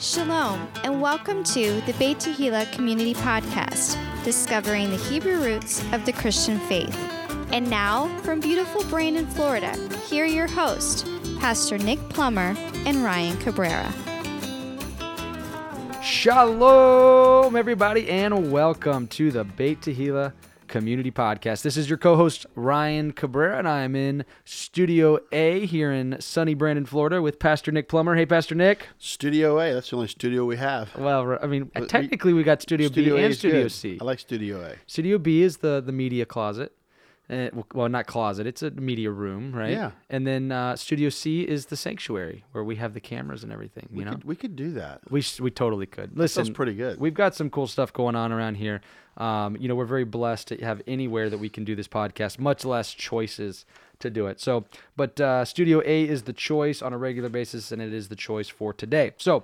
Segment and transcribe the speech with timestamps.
[0.00, 6.12] Shalom, and welcome to the Beit Tehillah Community Podcast, discovering the Hebrew roots of the
[6.12, 6.96] Christian faith.
[7.52, 9.76] And now, from beautiful Brandon, Florida,
[10.08, 11.04] here your hosts,
[11.40, 12.54] Pastor Nick Plummer
[12.86, 13.92] and Ryan Cabrera.
[16.00, 20.32] Shalom, everybody, and welcome to the Beit Tehillah
[20.68, 21.62] Community Podcast.
[21.62, 26.20] This is your co host, Ryan Cabrera, and I am in Studio A here in
[26.20, 28.14] sunny Brandon, Florida, with Pastor Nick Plummer.
[28.14, 28.88] Hey, Pastor Nick.
[28.98, 29.72] Studio A.
[29.72, 30.94] That's the only studio we have.
[30.96, 33.72] Well, I mean, But technically, we got Studio, Studio B and Studio good.
[33.72, 33.98] C.
[34.00, 34.76] I like Studio A.
[34.86, 36.72] Studio B is the, the media closet.
[37.30, 39.72] Uh, well, not closet, it's a media room, right?
[39.72, 39.90] Yeah.
[40.08, 43.86] And then uh, Studio C is the sanctuary where we have the cameras and everything,
[43.92, 44.12] you We know?
[44.12, 45.00] could, we could do that.
[45.10, 46.16] We s- we totally could.
[46.16, 46.98] Listen, sounds pretty good.
[46.98, 48.80] We've got some cool stuff going on around here.
[49.18, 52.38] Um, you know, we're very blessed to have anywhere that we can do this podcast,
[52.38, 53.66] much less choices
[53.98, 54.40] to do it.
[54.40, 54.64] So,
[54.96, 58.16] but uh, Studio A is the choice on a regular basis, and it is the
[58.16, 59.12] choice for today.
[59.18, 59.42] So,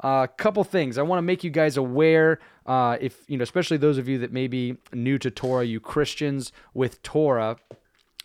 [0.00, 2.40] a uh, couple things I want to make you guys aware.
[2.66, 5.80] Uh, if you know, especially those of you that may be new to Torah, you
[5.80, 7.56] Christians with Torah,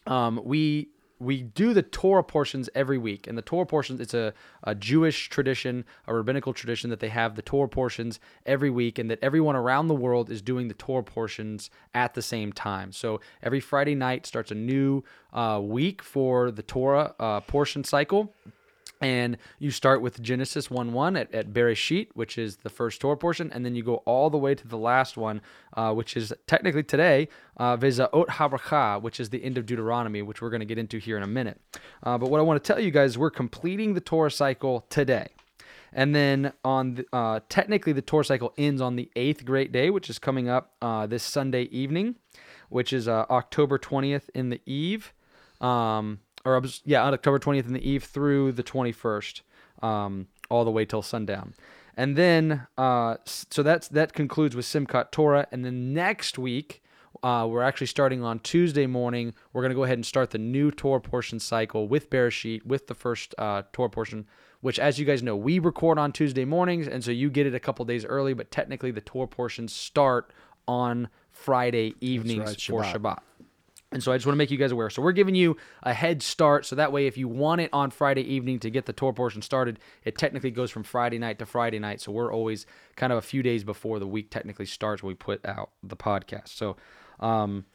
[0.07, 0.89] um, we
[1.19, 5.29] we do the Torah portions every week, and the Torah portions it's a, a Jewish
[5.29, 9.55] tradition, a rabbinical tradition that they have the Torah portions every week, and that everyone
[9.55, 12.91] around the world is doing the Torah portions at the same time.
[12.91, 18.33] So every Friday night starts a new uh, week for the Torah uh, portion cycle.
[19.01, 23.15] And you start with Genesis 1 1 at, at Bereshit, which is the first Torah
[23.15, 25.41] portion, and then you go all the way to the last one,
[25.77, 30.41] uh, which is technically today, uh, Vezaot HaBracha, which is the end of Deuteronomy, which
[30.41, 31.61] we're going to get into here in a minute.
[32.03, 35.29] Uh, but what I want to tell you guys, we're completing the Torah cycle today.
[35.93, 39.89] And then on the, uh, technically the Torah cycle ends on the eighth great day,
[39.89, 42.15] which is coming up uh, this Sunday evening,
[42.69, 45.13] which is uh, October 20th in the eve.
[45.61, 49.41] Um, or yeah, on October 20th in the eve through the 21st,
[49.81, 51.53] um, all the way till sundown.
[51.95, 55.47] And then, uh, so that's that concludes with Simchat Torah.
[55.51, 56.81] And then next week,
[57.23, 59.33] uh, we're actually starting on Tuesday morning.
[59.51, 62.87] We're going to go ahead and start the new Torah portion cycle with Bereshit, with
[62.87, 64.25] the first uh, Torah portion,
[64.61, 66.87] which, as you guys know, we record on Tuesday mornings.
[66.87, 70.31] And so you get it a couple days early, but technically the Torah portions start
[70.67, 73.19] on Friday evenings right, for Shabbat.
[73.91, 74.89] And so I just want to make you guys aware.
[74.91, 76.65] So we're giving you a head start.
[76.65, 79.41] So that way, if you want it on Friday evening to get the tour portion
[79.41, 81.99] started, it technically goes from Friday night to Friday night.
[81.99, 85.15] So we're always kind of a few days before the week technically starts when we
[85.15, 86.49] put out the podcast.
[86.49, 86.77] So,
[87.19, 87.65] um,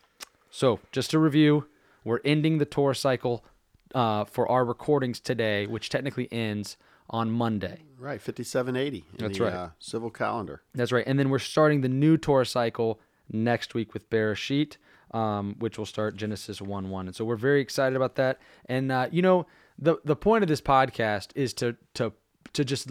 [0.51, 1.67] so just to review,
[2.05, 3.45] we're ending the tour cycle
[3.93, 6.77] uh, for our recordings today, which technically ends
[7.11, 7.83] on Monday.
[7.99, 9.53] Right, 5780 That's the right.
[9.53, 10.63] uh, civil calendar.
[10.75, 11.05] That's right.
[11.07, 14.77] And then we're starting the new tour cycle next week with Bereshit,
[15.15, 17.07] um, which will start Genesis 1 1.
[17.07, 18.41] And so we're very excited about that.
[18.67, 19.47] And, uh, you know,
[19.79, 22.13] the, the point of this podcast is to, to,
[22.53, 22.89] to just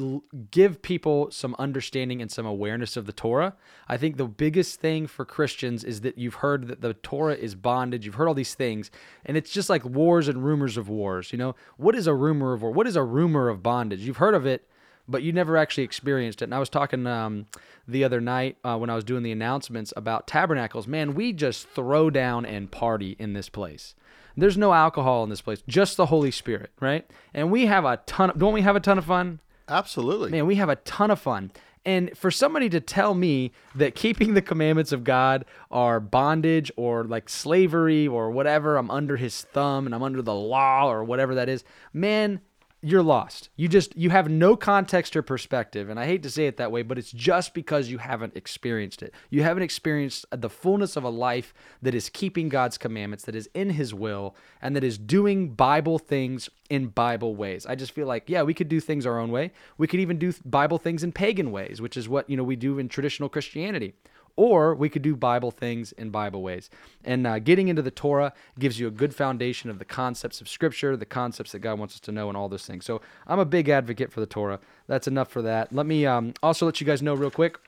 [0.51, 3.55] give people some understanding and some awareness of the Torah.
[3.87, 7.55] I think the biggest thing for Christians is that you've heard that the Torah is
[7.55, 8.05] bondage.
[8.05, 8.89] You've heard all these things,
[9.25, 11.31] and it's just like wars and rumors of wars.
[11.31, 12.71] You know, what is a rumor of war?
[12.71, 14.01] What is a rumor of bondage?
[14.01, 14.67] You've heard of it,
[15.07, 16.45] but you never actually experienced it.
[16.45, 17.47] And I was talking um,
[17.87, 20.87] the other night uh, when I was doing the announcements about tabernacles.
[20.87, 23.95] Man, we just throw down and party in this place.
[24.35, 27.07] There's no alcohol in this place, just the Holy Spirit, right?
[27.33, 28.31] And we have a ton.
[28.31, 29.39] Of, don't we have a ton of fun?
[29.67, 30.31] Absolutely.
[30.31, 31.51] Man, we have a ton of fun.
[31.85, 37.03] And for somebody to tell me that keeping the commandments of God are bondage or
[37.03, 41.35] like slavery or whatever, I'm under his thumb and I'm under the law or whatever
[41.35, 42.39] that is, man,
[42.83, 43.49] you're lost.
[43.55, 45.89] You just you have no context or perspective.
[45.89, 49.01] And I hate to say it that way, but it's just because you haven't experienced
[49.01, 49.13] it.
[49.29, 53.49] You haven't experienced the fullness of a life that is keeping God's commandments, that is
[53.53, 57.65] in his will, and that is doing Bible things in Bible ways.
[57.65, 59.51] I just feel like, yeah, we could do things our own way.
[59.77, 62.57] We could even do Bible things in pagan ways, which is what, you know, we
[62.57, 63.93] do in traditional Christianity.
[64.35, 66.69] Or we could do Bible things in Bible ways.
[67.03, 70.49] And uh, getting into the Torah gives you a good foundation of the concepts of
[70.49, 72.85] Scripture, the concepts that God wants us to know, and all those things.
[72.85, 74.59] So I'm a big advocate for the Torah.
[74.87, 75.71] That's enough for that.
[75.71, 77.59] Let me um, also let you guys know real quick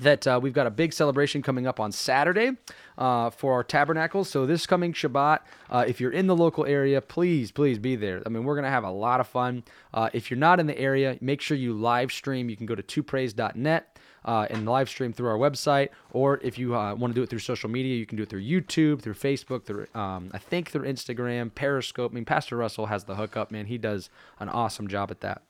[0.00, 2.52] that uh, we've got a big celebration coming up on Saturday
[2.98, 4.28] uh, for our tabernacles.
[4.28, 8.22] So this coming Shabbat, uh, if you're in the local area, please, please be there.
[8.24, 9.62] I mean, we're gonna have a lot of fun.
[9.92, 12.48] Uh, if you're not in the area, make sure you live stream.
[12.48, 13.98] You can go to twopraise.net.
[14.22, 17.30] Uh, and live stream through our website, or if you uh, want to do it
[17.30, 20.70] through social media, you can do it through YouTube, through Facebook, through um, I think
[20.70, 22.12] through Instagram, Periscope.
[22.12, 23.64] I mean, Pastor Russell has the hookup, man.
[23.64, 25.40] He does an awesome job at that.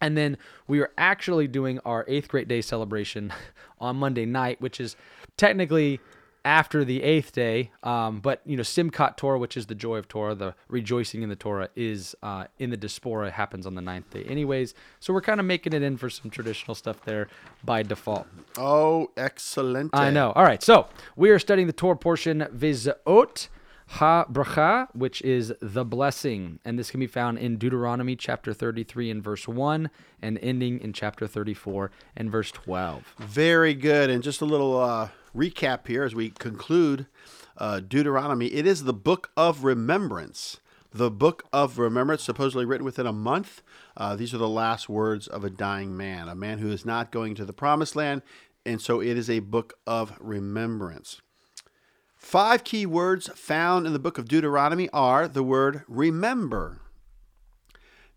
[0.00, 0.36] And then
[0.66, 3.32] we are actually doing our eighth grade day celebration
[3.80, 4.96] on Monday night, which is
[5.36, 6.00] technically
[6.46, 7.72] after the eighth day.
[7.82, 11.28] Um, but you know, Simchat Torah, which is the joy of Torah, the rejoicing in
[11.28, 13.32] the Torah, is uh, in the diaspora.
[13.32, 14.72] Happens on the ninth day, anyways.
[15.00, 17.28] So we're kind of making it in for some traditional stuff there
[17.64, 18.28] by default.
[18.56, 19.90] Oh, excellent.
[19.92, 20.32] I know.
[20.32, 23.48] All right, so we are studying the Torah portion Vizot
[23.88, 29.10] Ha Bracha, which is the blessing, and this can be found in Deuteronomy chapter 33
[29.10, 29.90] and verse 1,
[30.20, 33.14] and ending in chapter 34 and verse 12.
[33.18, 34.10] Very good.
[34.10, 37.06] And just a little uh, recap here as we conclude
[37.58, 38.46] uh, Deuteronomy.
[38.46, 40.58] It is the book of remembrance.
[40.92, 43.62] The book of remembrance, supposedly written within a month.
[43.96, 47.12] Uh, these are the last words of a dying man, a man who is not
[47.12, 48.22] going to the promised land.
[48.64, 51.20] And so it is a book of remembrance.
[52.16, 56.80] Five key words found in the book of Deuteronomy are the word remember.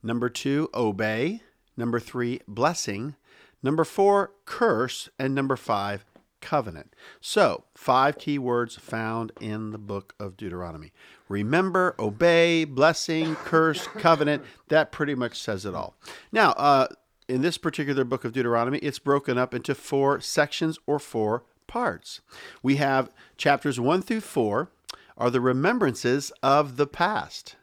[0.01, 1.41] Number two, obey.
[1.75, 3.15] Number three, blessing.
[3.61, 5.09] Number four, curse.
[5.19, 6.05] And number five,
[6.41, 6.95] covenant.
[7.21, 10.91] So, five key words found in the book of Deuteronomy.
[11.27, 14.43] Remember, obey, blessing, curse, covenant.
[14.69, 15.95] That pretty much says it all.
[16.31, 16.87] Now, uh,
[17.27, 22.21] in this particular book of Deuteronomy, it's broken up into four sections or four parts.
[22.63, 24.69] We have chapters 1 through 4
[25.17, 27.55] are the remembrances of the past.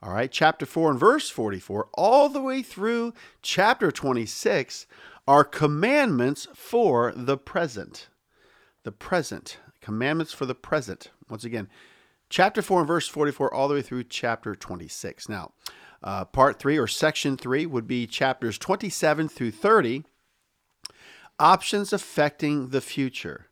[0.00, 4.86] All right, chapter 4 and verse 44, all the way through chapter 26
[5.28, 8.08] are commandments for the present.
[8.84, 9.58] The present.
[9.82, 11.10] Commandments for the present.
[11.28, 11.68] Once again,
[12.30, 15.28] chapter 4 and verse 44, all the way through chapter 26.
[15.28, 15.52] Now,
[16.02, 20.04] uh, part 3 or section 3 would be chapters 27 through 30
[21.38, 23.48] Options affecting the future.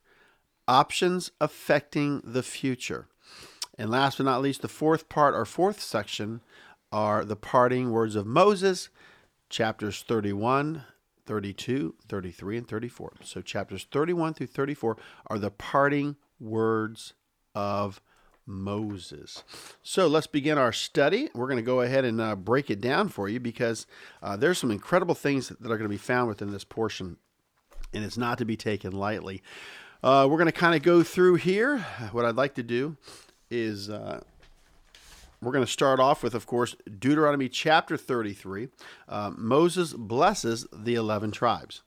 [0.66, 3.06] Options affecting the future.
[3.78, 6.40] And last but not least, the fourth part or fourth section
[6.90, 8.88] are the parting words of Moses,
[9.50, 10.84] chapters 31,
[11.26, 13.12] 32, 33, and 34.
[13.22, 14.96] So chapters 31 through 34
[15.26, 17.14] are the parting words
[17.54, 18.00] of
[18.46, 19.42] Moses.
[19.82, 21.28] So let's begin our study.
[21.34, 23.86] We're going to go ahead and uh, break it down for you because
[24.22, 27.16] uh, there's some incredible things that are going to be found within this portion
[27.92, 29.42] and it's not to be taken lightly.
[30.02, 31.78] Uh, we're going to kind of go through here.
[32.12, 32.96] What I'd like to do
[33.50, 34.20] is uh,
[35.40, 38.68] we're going to start off with, of course, Deuteronomy chapter 33.
[39.08, 41.82] Uh, Moses blesses the 11 tribes.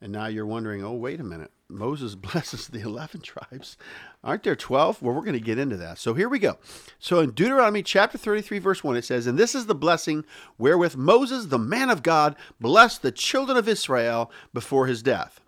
[0.00, 1.50] And now you're wondering, oh, wait a minute.
[1.68, 3.76] Moses blesses the 11 tribes.
[4.24, 5.02] Aren't there 12?
[5.02, 5.98] Well, we're going to get into that.
[5.98, 6.58] So here we go.
[6.98, 10.24] So in Deuteronomy chapter 33, verse 1, it says, And this is the blessing
[10.58, 15.40] wherewith Moses, the man of God, blessed the children of Israel before his death.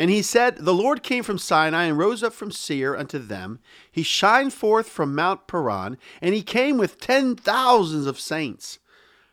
[0.00, 3.58] And he said, The Lord came from Sinai and rose up from Seir unto them.
[3.92, 8.78] He shined forth from Mount Paran, and he came with ten thousands of saints.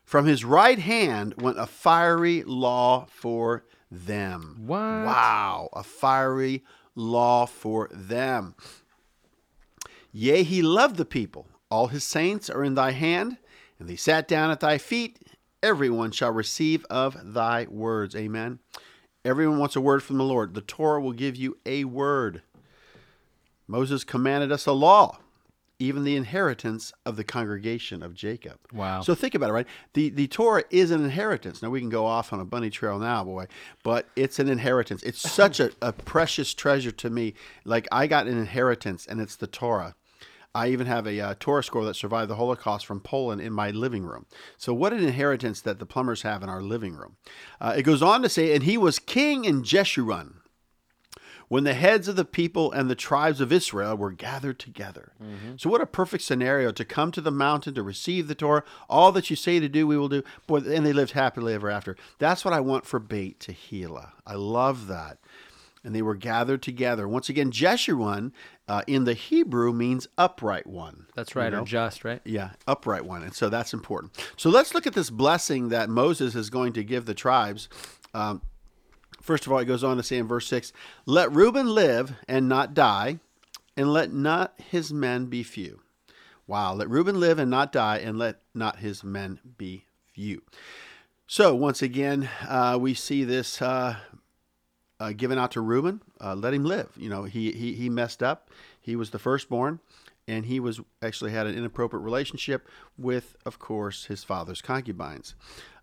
[0.03, 4.57] From his right hand went a fiery law for them.
[4.65, 4.77] What?
[4.77, 6.65] Wow, a fiery
[6.95, 8.53] law for them.
[10.11, 11.47] Yea, he loved the people.
[11.71, 13.37] All his saints are in thy hand,
[13.79, 15.19] and they sat down at thy feet.
[15.63, 18.17] Everyone shall receive of thy words.
[18.17, 18.59] Amen.
[19.27, 20.53] Everyone wants a word from the Lord.
[20.53, 22.43] The Torah will give you a word.
[23.67, 25.19] Moses commanded us a law,
[25.79, 28.57] even the inheritance of the congregation of Jacob.
[28.71, 29.01] Wow.
[29.01, 29.67] So think about it, right?
[29.91, 31.61] The the Torah is an inheritance.
[31.61, 33.47] Now we can go off on a bunny trail now, boy,
[33.83, 35.03] but it's an inheritance.
[35.03, 37.33] It's such a, a precious treasure to me.
[37.65, 39.95] Like I got an inheritance, and it's the Torah.
[40.55, 43.69] I even have a uh, Torah scroll that survived the Holocaust from Poland in my
[43.69, 44.25] living room.
[44.57, 47.17] So, what an inheritance that the plumbers have in our living room.
[47.61, 50.35] Uh, it goes on to say, and he was king in Jeshurun
[51.47, 55.13] when the heads of the people and the tribes of Israel were gathered together.
[55.21, 55.57] Mm-hmm.
[55.57, 58.63] So, what a perfect scenario to come to the mountain to receive the Torah.
[58.89, 60.23] All that you say to do, we will do.
[60.47, 61.95] Boy, and they lived happily ever after.
[62.19, 64.11] That's what I want for Beit Tehillah.
[64.25, 65.19] I love that
[65.83, 67.07] and they were gathered together.
[67.07, 68.33] Once again, Jeshurun
[68.67, 71.07] uh, in the Hebrew means upright one.
[71.15, 71.61] That's right, you know?
[71.61, 72.21] or just, right?
[72.25, 73.23] Yeah, upright one.
[73.23, 74.13] And so that's important.
[74.35, 77.69] So let's look at this blessing that Moses is going to give the tribes.
[78.13, 78.41] Um,
[79.21, 80.73] first of all, he goes on to say in verse 6
[81.05, 83.19] Let Reuben live and not die,
[83.77, 85.81] and let not his men be few.
[86.45, 90.41] Wow, let Reuben live and not die, and let not his men be few.
[91.25, 93.97] So, once again, uh, we see this uh,
[94.99, 96.89] uh, given out to Reuben, uh, let him live.
[96.97, 98.49] You know, he, he, he messed up.
[98.81, 99.79] He was the firstborn,
[100.27, 105.35] and he was actually had an inappropriate relationship with, of course, his father's concubines.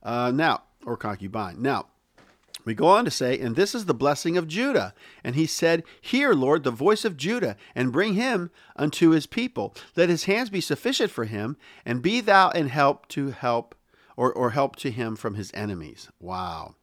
[0.02, 1.62] Uh, now, or concubine.
[1.62, 1.86] Now,
[2.64, 4.94] we go on to say, and this is the blessing of Judah.
[5.22, 9.74] And he said, Hear, Lord, the voice of Judah, and bring him unto his people.
[9.96, 13.74] Let his hands be sufficient for him, and be thou in help to help,
[14.16, 16.08] or, or help to him from his enemies.
[16.20, 16.76] Wow.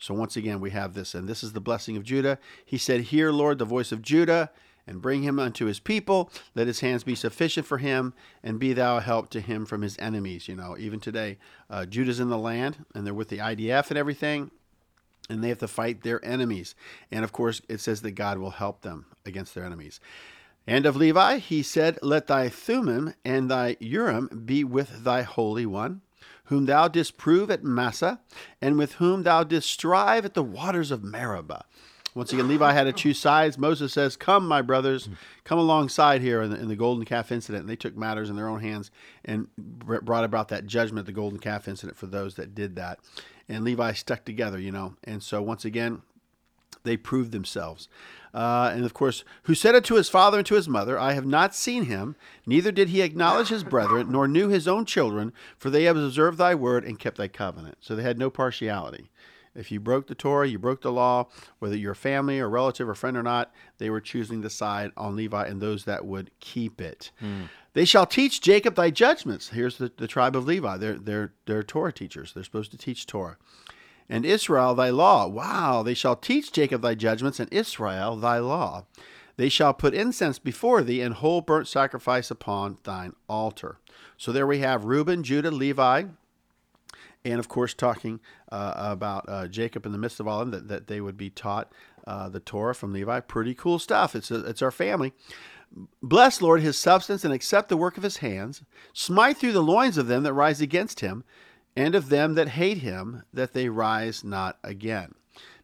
[0.00, 2.38] So once again, we have this, and this is the blessing of Judah.
[2.64, 4.50] He said, Hear, Lord, the voice of Judah,
[4.86, 6.30] and bring him unto his people.
[6.54, 9.82] Let his hands be sufficient for him, and be thou a help to him from
[9.82, 10.48] his enemies.
[10.48, 11.38] You know, even today,
[11.68, 14.50] uh, Judah's in the land, and they're with the IDF and everything,
[15.28, 16.74] and they have to fight their enemies.
[17.12, 20.00] And of course, it says that God will help them against their enemies.
[20.66, 25.66] And of Levi, he said, Let thy Thummim and thy Urim be with thy Holy
[25.66, 26.00] One,
[26.50, 28.20] whom thou didst prove at Massa,
[28.60, 31.64] and with whom thou didst strive at the waters of Meribah.
[32.12, 33.56] Once again, Levi had to choose sides.
[33.56, 35.08] Moses says, Come, my brothers,
[35.44, 37.62] come alongside here in the, in the golden calf incident.
[37.62, 38.90] And they took matters in their own hands
[39.24, 42.98] and brought about that judgment, the golden calf incident, for those that did that.
[43.48, 44.96] And Levi stuck together, you know.
[45.04, 46.02] And so, once again,
[46.82, 47.88] they proved themselves.
[48.32, 51.14] Uh, and of course, who said it to his father and to his mother, I
[51.14, 52.14] have not seen him,
[52.46, 56.38] neither did he acknowledge his brethren, nor knew his own children, for they have observed
[56.38, 57.78] thy word and kept thy covenant.
[57.80, 59.10] So they had no partiality.
[59.52, 61.26] If you broke the Torah, you broke the law,
[61.58, 65.16] whether you're family or relative or friend or not, they were choosing the side on
[65.16, 67.10] Levi and those that would keep it.
[67.20, 67.48] Mm.
[67.72, 69.48] They shall teach Jacob thy judgments.
[69.48, 70.76] Here's the, the tribe of Levi.
[70.76, 72.32] They're, they're, they're Torah teachers.
[72.32, 73.38] They're supposed to teach Torah
[74.10, 75.26] and Israel thy law.
[75.28, 78.84] Wow, they shall teach Jacob thy judgments, and Israel thy law.
[79.36, 83.78] They shall put incense before thee, and whole burnt sacrifice upon thine altar.
[84.18, 86.04] So there we have Reuben, Judah, Levi,
[87.24, 90.68] and of course, talking uh, about uh, Jacob in the midst of all them, that,
[90.68, 91.72] that they would be taught
[92.06, 93.20] uh, the Torah from Levi.
[93.20, 94.16] Pretty cool stuff.
[94.16, 95.12] It's, a, it's our family.
[96.02, 98.62] Bless, Lord, his substance, and accept the work of his hands.
[98.92, 101.22] Smite through the loins of them that rise against him
[101.80, 105.14] and of them that hate him, that they rise not again.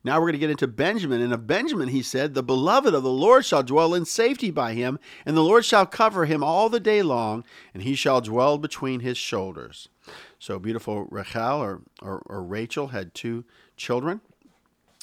[0.03, 1.21] Now we're going to get into Benjamin.
[1.21, 4.73] And of Benjamin he said, The beloved of the Lord shall dwell in safety by
[4.73, 7.45] him, and the Lord shall cover him all the day long,
[7.75, 9.91] and he shall dwell between his shoulders.
[10.39, 13.45] So beautiful Rachel or, or, or Rachel had two
[13.77, 14.23] children,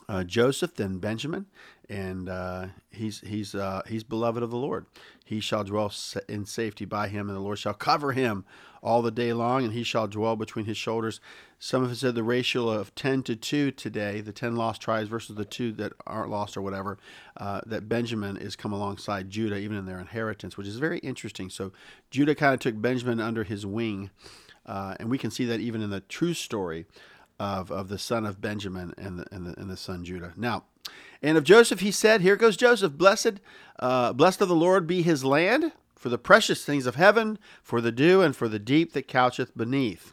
[0.10, 1.46] uh, Joseph, then Benjamin,
[1.90, 4.86] and uh, he's he's uh, he's beloved of the Lord.
[5.26, 5.92] He shall dwell
[6.28, 8.46] in safety by him, and the Lord shall cover him
[8.82, 11.22] all the day long, and he shall dwell between his shoulders.
[11.58, 15.08] Some of us said the ratio of 10 to 2 today, the 10 lost tribes
[15.08, 16.98] versus the 2 that aren't lost or whatever,
[17.38, 21.50] uh, that Benjamin is come alongside Judah, even in their inheritance, which is very interesting.
[21.50, 21.72] So
[22.12, 24.10] Judah kind of took Benjamin under his wing,
[24.66, 26.86] uh, and we can see that even in the true story
[27.40, 30.34] of, of the son of Benjamin and the, and the, and the son Judah.
[30.36, 30.64] Now,
[31.22, 33.40] and of Joseph he said, Here goes Joseph, blessed,
[33.80, 35.72] uh, blessed of the Lord be his land
[36.04, 39.56] for the precious things of heaven, for the dew, and for the deep that coucheth
[39.56, 40.12] beneath.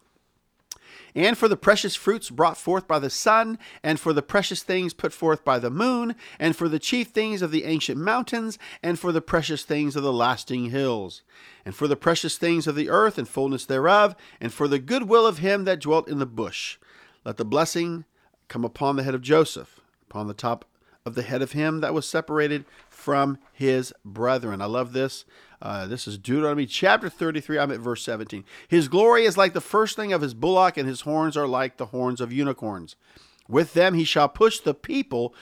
[1.16, 4.94] And for the precious fruits brought forth by the sun, and for the precious things
[4.94, 9.00] put forth by the moon, and for the chief things of the ancient mountains, and
[9.00, 11.22] for the precious things of the lasting hills,
[11.64, 15.08] and for the precious things of the earth and fullness thereof, and for the good
[15.08, 16.78] will of him that dwelt in the bush.
[17.24, 18.04] Let the blessing
[18.48, 20.64] come upon the head of Joseph, upon the top
[21.04, 24.60] of the head of him that was separated from his brethren.
[24.60, 25.24] I love this.
[25.62, 27.58] Uh, this is Deuteronomy chapter 33.
[27.58, 28.44] I'm at verse 17.
[28.68, 31.76] His glory is like the first thing of his bullock, and his horns are like
[31.76, 32.96] the horns of unicorns.
[33.48, 35.34] With them he shall push the people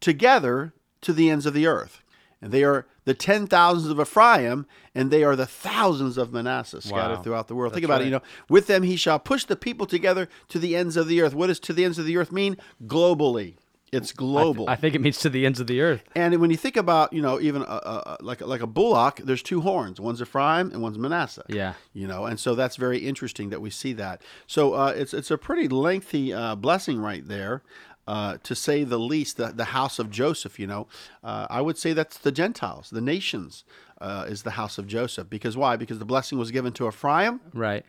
[0.00, 2.02] together to the ends of the earth.
[2.40, 6.82] And they are the ten thousands of Ephraim, and they are the thousands of Manasseh
[6.82, 7.22] scattered wow.
[7.22, 7.72] throughout the world.
[7.72, 8.02] That's Think about right.
[8.02, 8.04] it.
[8.04, 11.22] You know, with them he shall push the people together to the ends of the
[11.22, 11.34] earth.
[11.34, 12.58] What does to the ends of the earth mean?
[12.86, 13.54] Globally.
[13.90, 14.64] It's global.
[14.64, 16.04] I, th- I, think it means to the ends of the earth.
[16.14, 19.42] And when you think about, you know, even a, a, like like a bullock, there's
[19.42, 19.98] two horns.
[19.98, 21.44] One's Ephraim and one's Manasseh.
[21.48, 21.72] Yeah.
[21.94, 24.20] You know, and so that's very interesting that we see that.
[24.46, 27.62] So uh, it's it's a pretty lengthy uh, blessing right there.
[28.08, 30.86] Uh, to say the least, the, the house of Joseph, you know,
[31.22, 33.64] uh, I would say that's the Gentiles, the nations,
[34.00, 35.28] uh, is the house of Joseph.
[35.28, 35.76] Because why?
[35.76, 37.84] Because the blessing was given to Ephraim, right?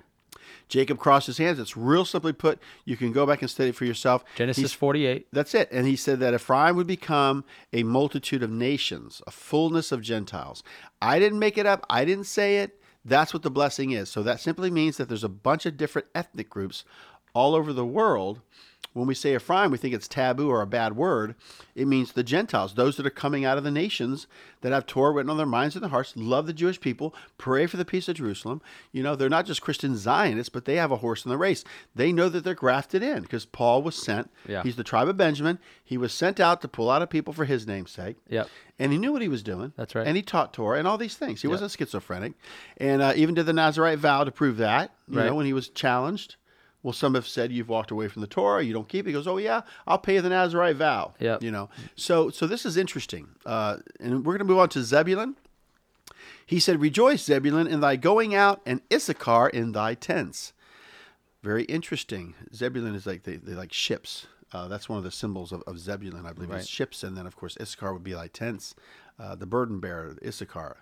[0.67, 1.57] Jacob crossed his hands.
[1.57, 2.59] It's real simply put.
[2.85, 4.25] You can go back and study it for yourself.
[4.35, 5.27] Genesis He's, 48.
[5.31, 5.69] That's it.
[5.71, 10.63] And he said that Ephraim would become a multitude of nations, a fullness of Gentiles.
[11.01, 11.85] I didn't make it up.
[11.89, 12.79] I didn't say it.
[13.03, 14.09] That's what the blessing is.
[14.09, 16.83] So that simply means that there's a bunch of different ethnic groups
[17.33, 18.41] all over the world
[18.93, 21.36] when we say Ephraim, we think it's taboo or a bad word.
[21.75, 24.27] It means the Gentiles, those that are coming out of the nations
[24.62, 27.65] that have Torah written on their minds and their hearts, love the Jewish people, pray
[27.65, 28.62] for the peace of Jerusalem.
[28.91, 31.63] You know, they're not just Christian Zionists, but they have a horse in the race.
[31.96, 34.29] They know that they're grafted in because Paul was sent.
[34.48, 34.63] Yeah.
[34.63, 35.60] He's the tribe of Benjamin.
[35.84, 38.17] He was sent out to pull out a people for his name's sake.
[38.27, 38.46] Yeah.
[38.79, 39.74] And he knew what he was doing.
[39.75, 40.08] That's right.
[40.08, 41.41] And he taught Torah and all these things.
[41.41, 41.53] He yep.
[41.62, 42.34] wasn't schizophrenic.
[42.77, 45.25] And uh, even did the Nazarite vow to prove that, you right.
[45.25, 46.38] know, when he was challenged.
[46.81, 49.09] Well, some have said you've walked away from the Torah, you don't keep it.
[49.09, 51.13] He goes, oh yeah, I'll pay the Nazarite vow.
[51.19, 51.69] Yeah, you know.
[51.95, 55.36] So so this is interesting, uh, and we're going to move on to Zebulun.
[56.45, 60.53] He said, "Rejoice, Zebulun, in thy going out, and Issachar in thy tents."
[61.43, 62.33] Very interesting.
[62.53, 64.27] Zebulun is like they, they like ships.
[64.51, 66.62] Uh, that's one of the symbols of, of Zebulun, I believe, right.
[66.62, 68.74] is ships, and then of course Issachar would be like tents.
[69.19, 70.77] uh, the burden bearer, Issachar.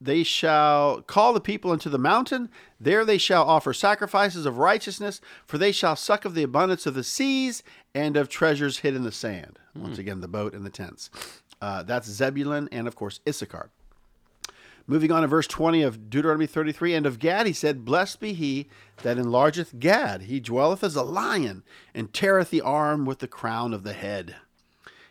[0.00, 2.50] They shall call the people into the mountain.
[2.78, 6.94] There they shall offer sacrifices of righteousness, for they shall suck of the abundance of
[6.94, 7.62] the seas
[7.94, 9.58] and of treasures hid in the sand.
[9.74, 11.10] Once again, the boat and the tents.
[11.60, 13.70] Uh, that's Zebulun and, of course, Issachar.
[14.86, 18.34] Moving on to verse 20 of Deuteronomy 33 And of Gad he said, Blessed be
[18.34, 18.68] he
[19.02, 20.22] that enlargeth Gad.
[20.22, 24.36] He dwelleth as a lion, and teareth the arm with the crown of the head.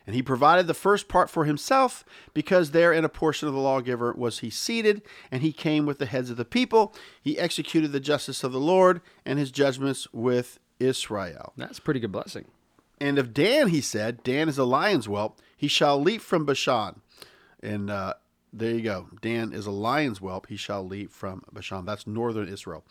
[0.05, 3.59] And he provided the first part for himself, because there in a portion of the
[3.59, 6.93] lawgiver was he seated, and he came with the heads of the people.
[7.21, 11.53] He executed the justice of the Lord and his judgments with Israel.
[11.57, 12.45] That's a pretty good blessing.
[13.01, 15.41] And of Dan he said, Dan is a lion's whelp.
[15.57, 17.01] He shall leap from Bashan.
[17.61, 18.13] And uh,
[18.53, 19.07] there you go.
[19.21, 20.47] Dan is a lion's whelp.
[20.47, 21.85] He shall leap from Bashan.
[21.85, 22.85] That's northern Israel.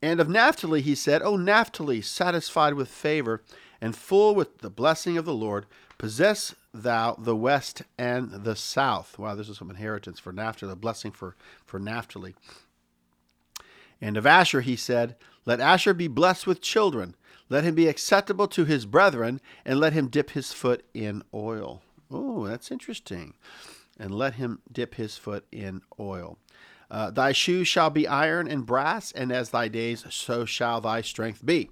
[0.00, 3.42] And of Naphtali he said, O Naphtali, satisfied with favor
[3.80, 5.66] and full with the blessing of the Lord,
[6.04, 9.18] possess thou the west and the south.
[9.18, 11.34] Wow, this is some inheritance for Naphtali, a blessing for,
[11.64, 12.34] for Naphtali.
[14.02, 17.14] And of Asher he said, Let Asher be blessed with children.
[17.48, 21.80] Let him be acceptable to his brethren, and let him dip his foot in oil.
[22.10, 23.32] Oh, that's interesting.
[23.98, 26.36] And let him dip his foot in oil.
[26.90, 31.00] Uh, thy shoes shall be iron and brass, and as thy days, so shall thy
[31.00, 31.70] strength be.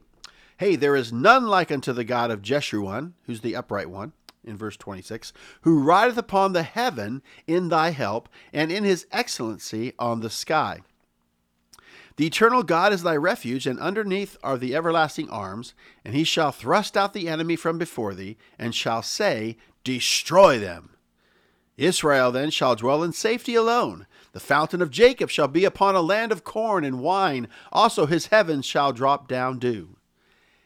[0.56, 4.12] Hey, there is none like unto the God of Jeshurun, who's the upright one,
[4.44, 5.32] in verse 26,
[5.62, 10.80] who rideth upon the heaven in thy help, and in his excellency on the sky.
[12.16, 16.52] The eternal God is thy refuge, and underneath are the everlasting arms, and he shall
[16.52, 20.90] thrust out the enemy from before thee, and shall say, Destroy them.
[21.76, 24.06] Israel then shall dwell in safety alone.
[24.32, 27.48] The fountain of Jacob shall be upon a land of corn and wine.
[27.72, 29.96] Also his heavens shall drop down dew.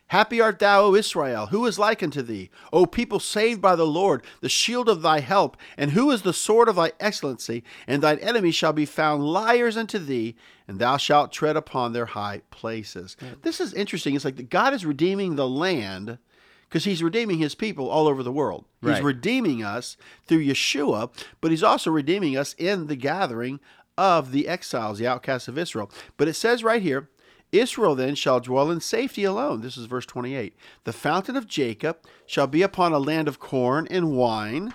[0.08, 2.48] Happy art thou, O Israel, who is like unto thee?
[2.72, 6.32] O people saved by the Lord, the shield of thy help, and who is the
[6.32, 7.64] sword of thy excellency?
[7.88, 10.36] And thine enemies shall be found liars unto thee,
[10.68, 13.16] and thou shalt tread upon their high places.
[13.42, 14.14] This is interesting.
[14.14, 16.18] It's like God is redeeming the land
[16.68, 18.64] because he's redeeming his people all over the world.
[18.80, 19.02] He's Right.
[19.04, 23.58] redeeming us through Yeshua, but he's also redeeming us in the gathering
[23.98, 25.90] of the exiles, the outcasts of Israel.
[26.16, 27.08] But it says right here,
[27.58, 29.60] Israel then shall dwell in safety alone.
[29.60, 30.54] This is verse 28.
[30.84, 34.74] The fountain of Jacob shall be upon a land of corn and wine.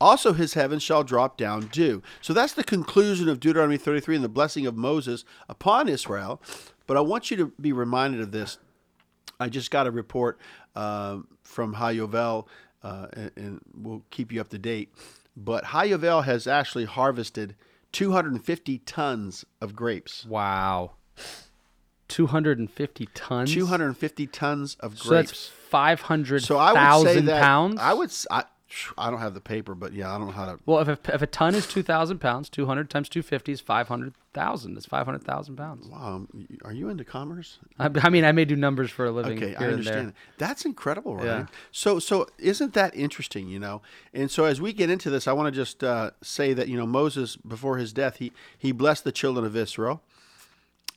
[0.00, 2.02] Also, his heavens shall drop down dew.
[2.20, 6.40] So that's the conclusion of Deuteronomy 33 and the blessing of Moses upon Israel.
[6.86, 8.58] But I want you to be reminded of this.
[9.40, 10.38] I just got a report
[10.74, 12.46] uh, from Hayovel,
[12.82, 14.92] uh, and, and we'll keep you up to date.
[15.36, 17.56] But Hayovel has actually harvested
[17.92, 20.26] 250 tons of grapes.
[20.26, 20.92] Wow.
[22.08, 23.52] 250 tons?
[23.52, 25.50] 250 tons of So that's grapes.
[25.68, 27.80] 500,000 So I would say that pounds?
[27.80, 28.10] I would.
[28.30, 28.44] I,
[28.98, 30.58] I don't have the paper, but yeah, I don't know how to.
[30.66, 34.74] Well, if a, if a ton is 2,000 pounds, 200 times 250 is 500,000.
[34.74, 35.86] That's 500,000 pounds.
[35.86, 36.26] Wow,
[36.64, 37.58] are you into commerce?
[37.78, 39.38] I, I mean, I may do numbers for a living.
[39.42, 40.12] Okay, I and understand.
[40.38, 41.24] That's incredible, right?
[41.24, 41.46] Yeah.
[41.70, 43.48] So, so isn't that interesting?
[43.48, 46.52] You know, and so as we get into this, I want to just uh, say
[46.52, 50.02] that you know Moses before his death, he he blessed the children of Israel,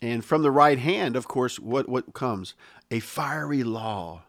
[0.01, 2.55] and from the right hand, of course, what what comes
[2.91, 4.23] a fiery law.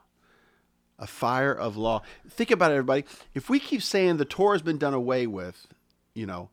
[0.98, 2.02] A fire of law.
[2.28, 3.04] Think about it, everybody.
[3.32, 5.66] If we keep saying the Torah has been done away with,
[6.12, 6.50] you know,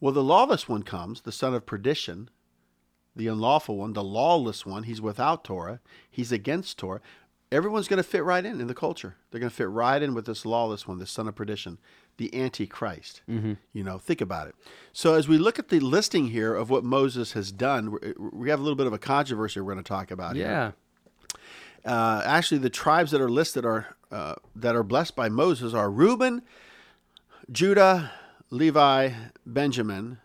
[0.00, 2.28] well, the lawless one comes, the son of perdition,
[3.14, 4.82] the unlawful one, the lawless one.
[4.82, 5.80] He's without Torah.
[6.10, 7.00] He's against Torah.
[7.50, 9.16] Everyone's going to fit right in in the culture.
[9.30, 11.78] They're going to fit right in with this lawless one, the son of perdition,
[12.18, 13.20] the antichrist.
[13.28, 13.54] Mm-hmm.
[13.72, 14.54] You know, think about it.
[14.92, 17.96] So as we look at the listing here of what Moses has done,
[18.32, 20.36] we- have a little bit of a controversy we're going to talk about.
[20.36, 21.90] here Yeah.
[21.90, 25.90] uh, actually the tribes that are listed are uh, that are blessed by Moses are
[25.90, 26.42] Reuben,
[27.50, 28.12] Judah,
[28.50, 29.10] Levi,
[29.44, 30.18] Benjamin,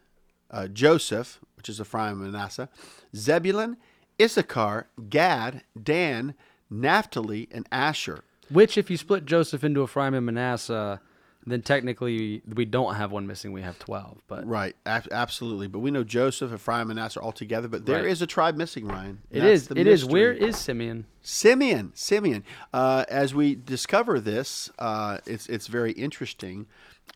[0.49, 2.69] uh, Joseph, which is Ephraim and Manasseh,
[3.15, 3.77] Zebulun,
[4.21, 6.35] Issachar, Gad, Dan,
[6.69, 8.23] Naphtali, and Asher.
[8.49, 11.01] Which, if you split Joseph into Ephraim and Manasseh,
[11.45, 13.51] then technically we don't have one missing.
[13.51, 14.21] We have 12.
[14.27, 15.67] But Right, ab- absolutely.
[15.67, 17.67] But we know Joseph, Ephraim, and Manasseh all together.
[17.67, 18.25] But there is Right.
[18.25, 19.21] a tribe missing, Ryan.
[19.31, 19.69] it is.
[19.71, 20.03] It is.
[20.03, 20.11] mystery.
[20.11, 21.05] Where is Simeon?
[21.21, 22.43] Simeon, Simeon.
[22.73, 26.67] Uh, as we discover this, uh, it's it's very interesting.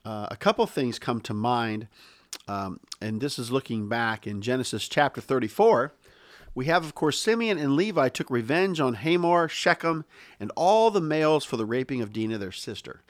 [0.04, 1.88] Uh, a couple things come to mind,
[2.48, 5.94] um, and this is looking back in Genesis chapter thirty-four.
[6.56, 10.06] We have, of course, Simeon and Levi took revenge on Hamor, Shechem,
[10.40, 13.04] and all the males for the raping of Dinah, their sister.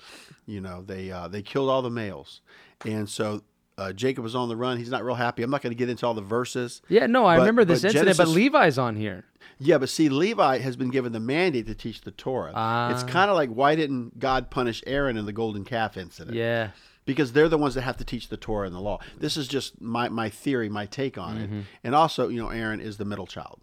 [0.47, 2.41] You know, they uh, they killed all the males,
[2.85, 3.43] and so
[3.77, 4.77] uh, Jacob was on the run.
[4.77, 5.43] He's not real happy.
[5.43, 6.81] I'm not going to get into all the verses.
[6.89, 9.25] Yeah, no, I But- remember this but incident, but Levi's on here.
[9.59, 12.49] Yeah, but see, Levi has been given the mandate to teach the Torah.
[12.49, 12.55] it's
[13.03, 13.05] Ah.
[13.07, 16.35] kind of like why didn't God punish Aaron in the golden calf incident?
[16.35, 16.71] Yeah.
[17.05, 18.99] Because they're the ones that have to teach the Torah and the law.
[19.19, 21.59] This is just my, my theory, my take on Mm-hmm.
[21.59, 21.65] it.
[21.83, 23.59] And also, you know, Aaron is the middle child.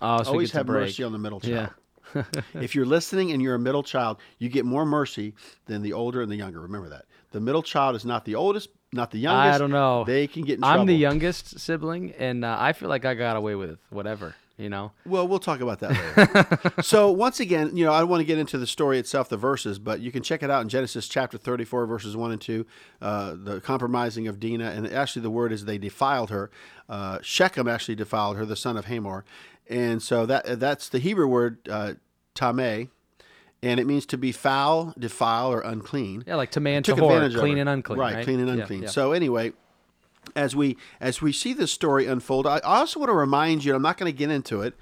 [0.00, 1.70] Oh, so Always have mercy on the middle child.
[2.14, 2.22] Yeah.
[2.54, 5.34] if you're listening and you're a middle child, you get more mercy
[5.66, 6.60] than the older and the younger.
[6.60, 7.04] Remember that.
[7.30, 9.54] The middle child is not the oldest, not the youngest.
[9.54, 10.04] I don't know.
[10.04, 10.86] They can get in I'm trouble.
[10.86, 14.34] the youngest sibling, and uh, I feel like I got away with whatever.
[14.58, 14.92] You know.
[15.06, 16.72] Well, we'll talk about that later.
[16.82, 19.78] so, once again, you know, I want to get into the story itself, the verses,
[19.78, 22.66] but you can check it out in Genesis chapter 34, verses 1 and 2,
[23.00, 24.70] uh, the compromising of Dinah.
[24.70, 26.50] And actually, the word is they defiled her.
[26.88, 29.24] Uh, Shechem actually defiled her, the son of Hamor.
[29.68, 31.94] And so that that's the Hebrew word uh,
[32.34, 32.88] tameh,
[33.62, 36.24] and it means to be foul, defile, or unclean.
[36.26, 37.98] Yeah, like to man took to whore, clean and unclean.
[37.98, 38.82] Right, Right, clean and Yeah, unclean.
[38.82, 38.88] yeah.
[38.88, 39.52] So anyway,
[40.36, 43.74] as we as we see this story unfold, I also want to remind you.
[43.74, 44.74] I'm not going to get into it,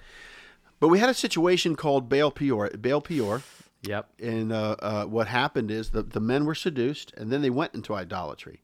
[0.78, 2.70] but we had a situation called Baal Peor.
[2.78, 3.42] Baal Peor,
[3.82, 4.08] Yep.
[4.20, 7.74] and uh, uh, what happened is the the men were seduced, and then they went
[7.74, 8.60] into idolatry.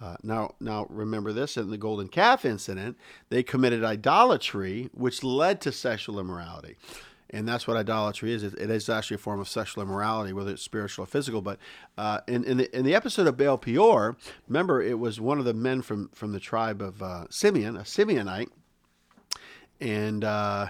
[0.00, 2.96] Uh, now, now remember this in the golden calf incident,
[3.28, 6.76] they committed idolatry, which led to sexual immorality.
[7.32, 8.42] And that's what idolatry is.
[8.42, 11.40] It, it is actually a form of sexual immorality, whether it's spiritual or physical.
[11.40, 11.58] But
[11.96, 14.16] uh, in, in, the, in the episode of Baal Peor,
[14.48, 17.80] remember, it was one of the men from, from the tribe of uh, Simeon, a
[17.82, 18.48] Simeonite,
[19.80, 20.68] and, uh,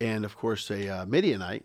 [0.00, 1.64] and of course, a uh, Midianite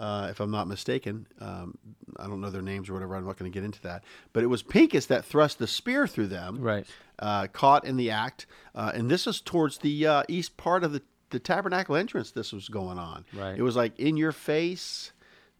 [0.00, 1.26] uh, if I'm not mistaken.
[1.40, 1.76] Um,
[2.16, 3.14] I don't know their names or whatever.
[3.14, 4.02] I'm not going to get into that.
[4.32, 6.86] But it was Pinchas that thrust the spear through them, Right.
[7.18, 8.46] uh, caught in the act.
[8.74, 12.30] Uh, and this is towards the uh, east part of the, the tabernacle entrance.
[12.30, 13.24] This was going on.
[13.32, 13.58] Right.
[13.58, 15.12] It was like in your face.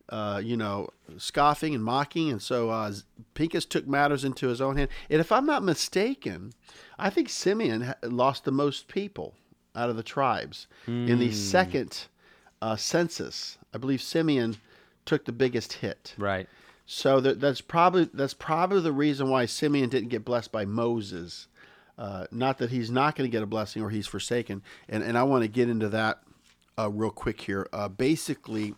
[0.08, 2.92] Uh, you know, scoffing and mocking, and so uh,
[3.34, 4.90] Pinchas took matters into his own hand.
[5.08, 6.52] And if I'm not mistaken,
[6.98, 9.36] I think Simeon lost the most people
[9.76, 12.08] out of the tribes in the second
[12.60, 13.56] uh, census.
[13.72, 14.56] I believe Simeon
[15.04, 16.14] took the biggest hit.
[16.18, 16.48] Right.
[16.86, 21.46] So that, that's probably that's probably the reason why Simeon didn't get blessed by Moses.
[22.00, 24.62] Uh, not that he's not going to get a blessing or he's forsaken.
[24.88, 26.22] And and I want to get into that
[26.78, 27.68] uh, real quick here.
[27.74, 28.74] Uh, basically,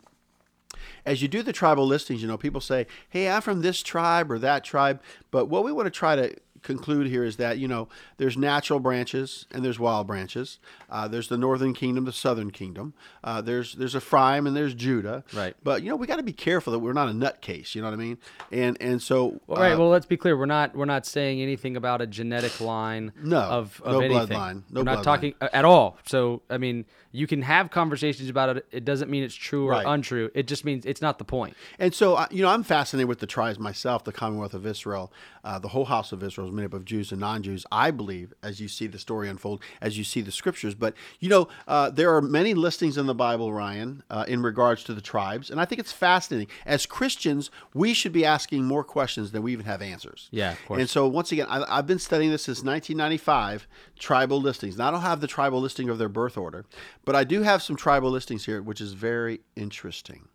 [1.07, 4.31] as you do the tribal listings, you know, people say, "Hey, I'm from this tribe
[4.33, 7.68] or that tribe," but what we want to try to conclude here is that you
[7.68, 10.59] know there's natural branches and there's wild branches.
[10.90, 12.94] Uh, there's the northern kingdom, the southern kingdom.
[13.25, 15.25] Uh, there's there's Ephraim and there's Judah.
[15.35, 15.55] Right.
[15.62, 17.75] But you know we got to be careful that we're not a nutcase.
[17.75, 18.18] You know what I mean?
[18.51, 19.72] And and so Well, right.
[19.72, 20.37] uh, Well, let's be clear.
[20.37, 20.75] We're not.
[20.77, 23.12] We're not saying anything about a genetic line.
[23.22, 24.29] No, Of, of no anything.
[24.38, 25.03] bloodline, no we're not bloodline.
[25.05, 25.98] talking uh, at all.
[26.07, 28.66] So I mean, you can have conversations about it.
[28.70, 29.87] It doesn't mean it's true or Right.
[29.87, 30.31] untrue.
[30.35, 31.57] It just means it's not the point.
[31.79, 35.12] And so, uh, you know, I'm fascinated with the tribes myself, the Commonwealth of Israel,
[35.44, 37.67] uh, the whole house of Israel is made up of Jews and non-Jews.
[37.73, 40.75] I believe, as you see the story unfold, as you see the scriptures.
[40.75, 44.85] But you know, uh, there are many listings in the Bible, Ryan, uh, in regards
[44.85, 46.49] to the tribes, and I think it's fascinating.
[46.67, 50.29] As Christians, we should be asking more questions than we even have answers.
[50.31, 50.81] Yeah, of course.
[50.81, 53.67] And so, once again, I, I've been studying this since 1995.
[53.99, 54.77] Tribal listings.
[54.77, 56.65] Now, I don't have the tribal listing of their birth order,
[57.05, 60.29] but I do have some tribal listings here, which is very interesting.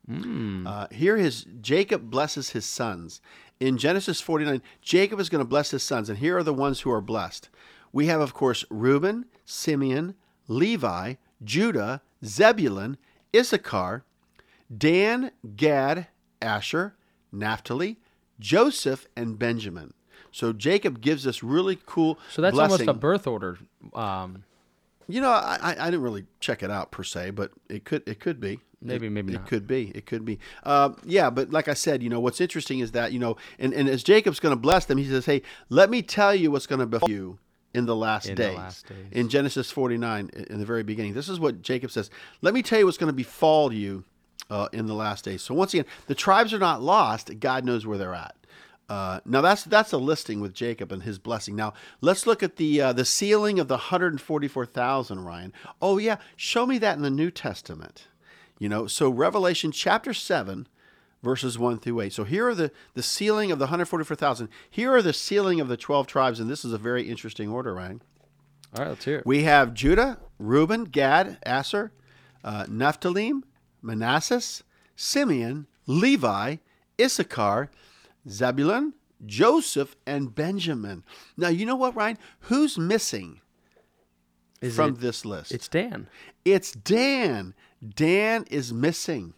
[0.65, 3.21] Uh, here, his Jacob blesses his sons.
[3.59, 6.81] In Genesis 49, Jacob is going to bless his sons, and here are the ones
[6.81, 7.49] who are blessed.
[7.91, 10.13] We have, of course, Reuben, Simeon,
[10.47, 12.97] Levi, Judah, Zebulun,
[13.35, 14.03] Issachar,
[14.75, 16.07] Dan, Gad,
[16.41, 16.95] Asher,
[17.31, 17.97] Naphtali,
[18.39, 19.93] Joseph, and Benjamin.
[20.31, 22.19] So Jacob gives us really cool.
[22.31, 22.87] So that's blessing.
[22.87, 23.57] almost a birth order.
[23.93, 24.43] Um,
[25.07, 28.03] You know, I, I- I didn't really check it out per se, but it could
[28.05, 28.59] it could be.
[28.81, 29.47] Maybe, It- maybe it not.
[29.47, 29.91] could be.
[29.95, 30.37] It could be.
[30.63, 33.73] Uh, yeah, but like I said, you know, what's interesting is that you know, and,
[33.73, 36.67] and as Jacob's going to bless them, he says, "Hey, let me tell you what's
[36.67, 37.39] going to befall you
[37.73, 39.05] in the last In the days." last days.
[39.11, 42.09] In Genesis 49, in the very beginning, this is what Jacob says.
[42.41, 44.03] Let me tell you what's going to befall you
[44.51, 45.41] uh, in the last days.
[45.41, 47.39] So once again, the tribes are not lost.
[47.39, 48.35] God knows where they're at.
[48.89, 51.55] Uh, now that's that's a listing with Jacob and his blessing.
[51.55, 55.25] Now let's look at the uh, the sealing of the hundred forty four thousand.
[55.25, 58.07] Ryan, oh yeah, show me that in the New Testament.
[58.59, 60.67] You know, so Revelation chapter seven,
[61.21, 62.13] verses one through eight.
[62.13, 64.49] So here are the the sealing of the hundred forty four thousand.
[64.69, 67.73] Here are the sealing of the twelve tribes, and this is a very interesting order,
[67.75, 68.01] Ryan.
[68.75, 69.25] all right, let's hear it.
[69.25, 71.91] We have Judah, Reuben, Gad, Asher,
[72.43, 73.33] uh, Naphtali,
[73.81, 74.63] Manasseh,
[74.95, 76.55] Simeon, Levi,
[76.99, 77.69] Issachar,
[78.27, 78.93] Zebulun,
[79.25, 81.03] Joseph, and Benjamin.
[81.37, 82.17] Now, you know what, Ryan?
[82.41, 83.39] Who's missing
[84.61, 85.51] Is from it- this list?
[85.51, 86.07] It's Dan.
[86.43, 87.53] It's Dan.
[87.81, 89.33] Dan is missing.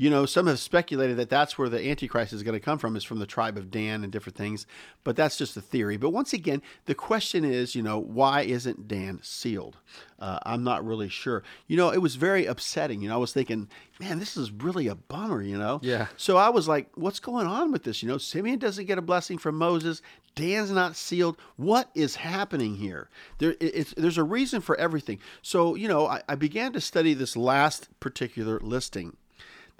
[0.00, 2.96] You know, some have speculated that that's where the Antichrist is going to come from,
[2.96, 4.66] is from the tribe of Dan and different things.
[5.04, 5.98] But that's just a theory.
[5.98, 9.76] But once again, the question is, you know, why isn't Dan sealed?
[10.18, 11.42] Uh, I'm not really sure.
[11.66, 13.02] You know, it was very upsetting.
[13.02, 13.68] You know, I was thinking,
[14.00, 15.80] man, this is really a bummer, you know?
[15.82, 16.06] Yeah.
[16.16, 18.02] So I was like, what's going on with this?
[18.02, 20.00] You know, Simeon doesn't get a blessing from Moses.
[20.34, 21.36] Dan's not sealed.
[21.56, 23.10] What is happening here?
[23.36, 25.18] There, it's, there's a reason for everything.
[25.42, 29.18] So, you know, I, I began to study this last particular listing.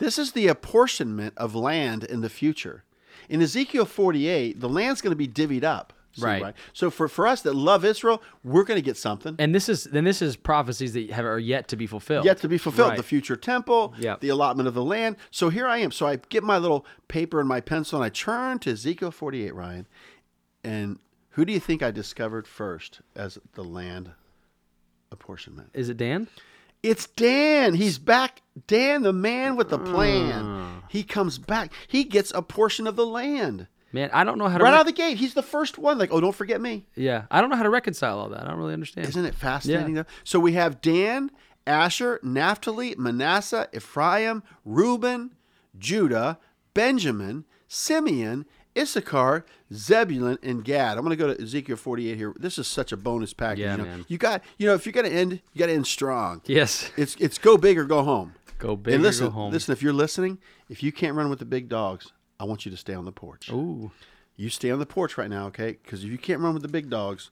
[0.01, 2.83] This is the apportionment of land in the future.
[3.29, 5.93] In Ezekiel 48, the land's going to be divvied up.
[6.17, 6.57] See, Right.
[6.73, 9.37] So for, for us that love Israel, we're going to get something.
[9.39, 12.25] And this is then this is prophecies that have are yet to be fulfilled.
[12.25, 12.89] yet to be fulfilled.
[12.91, 12.97] Right.
[12.97, 14.19] The future temple, Yep.
[14.21, 15.17] the allotment of the land.
[15.31, 15.93] So here I am.
[15.93, 19.55] So I get my little paper and my pencil and I turn to Ezekiel 48,
[19.55, 19.87] Ryan.
[20.65, 20.99] And
[21.35, 24.11] who do you think I discovered first as the land
[25.13, 25.71] apportionment?
[25.75, 26.27] Is it Dan?
[26.83, 27.75] It's Dan.
[27.75, 28.43] He's back.
[28.67, 30.43] Dan, the man with the plan.
[30.45, 30.83] Ah.
[30.89, 31.73] He comes back.
[31.89, 33.67] He gets a portion of the land.
[33.93, 34.65] Man, I don't know how to.
[34.65, 35.17] Right rec- out of the gate.
[35.19, 35.99] He's the first one.
[35.99, 36.87] Like, oh, don't forget me.
[36.95, 38.45] yeah, I don't know how to reconcile all that.
[38.45, 39.09] I don't really understand.
[39.09, 39.95] Isn't it fascinating?
[39.95, 40.05] Though?
[40.25, 41.31] So we have Dan,
[41.67, 45.35] Asher, Naphtali, Manasseh, Ephraim, Reuben,
[45.77, 46.39] Judah,
[46.73, 48.47] Benjamin, Simeon,
[48.79, 50.99] Issachar, Zebulun, and Gad.
[50.99, 52.35] I'm going to go to Ezekiel 48 here.
[52.39, 53.61] This is such a bonus package.
[53.61, 53.85] Yeah, you know.
[53.85, 54.05] man.
[54.09, 56.43] You got, you know, if you're going to end, you got to end strong.
[56.47, 56.91] yes.
[56.97, 58.35] It's it's go big or go home.
[58.59, 59.53] Go big and or listen, go home.
[59.53, 59.73] listen.
[59.73, 62.77] If you're listening, if you can't run with the big dogs, I want you to
[62.77, 63.51] stay on the porch.
[63.51, 63.91] Ooh.
[64.41, 65.77] You stay on the porch right now, okay?
[65.83, 67.31] Because if you can't run with the big dogs,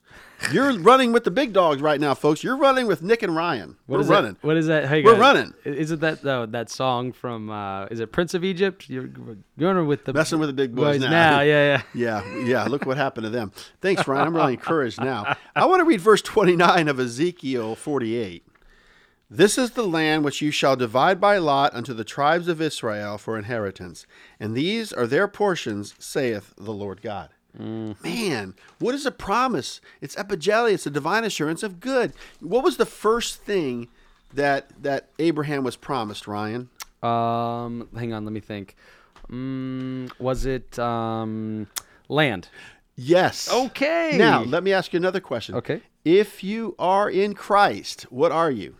[0.51, 2.43] you're running with the big dogs right now, folks.
[2.43, 3.77] You're running with Nick and Ryan.
[3.87, 4.33] What We're running.
[4.33, 4.87] That, what is that?
[4.87, 5.53] Hey, We're guys, running.
[5.65, 7.49] Is it that uh, that song from?
[7.49, 8.91] Uh, is it Prince of Egypt?
[8.91, 9.09] You're
[9.57, 11.09] going with the Messing with the big boys now.
[11.09, 11.41] now.
[11.41, 12.21] Yeah, yeah.
[12.23, 12.63] Yeah, yeah.
[12.65, 13.53] Look what happened to them.
[13.81, 14.27] Thanks, Ryan.
[14.27, 15.35] I'm really encouraged now.
[15.55, 18.45] I want to read verse 29 of Ezekiel 48.
[19.31, 23.19] This is the land which you shall divide by lot unto the tribes of Israel
[23.19, 24.07] for inheritance,
[24.39, 27.29] and these are their portions, saith the Lord God.
[27.53, 29.81] Man, what is a promise?
[30.01, 32.13] It's epangelia, it's a divine assurance of good.
[32.39, 33.89] What was the first thing
[34.33, 36.69] that that Abraham was promised, Ryan?
[37.03, 38.75] Um, hang on, let me think.
[39.29, 41.67] Mm, was it um,
[42.07, 42.49] land?
[42.95, 43.51] Yes.
[43.51, 44.15] Okay.
[44.17, 45.55] Now, let me ask you another question.
[45.55, 45.81] Okay.
[46.03, 48.75] If you are in Christ, what are you?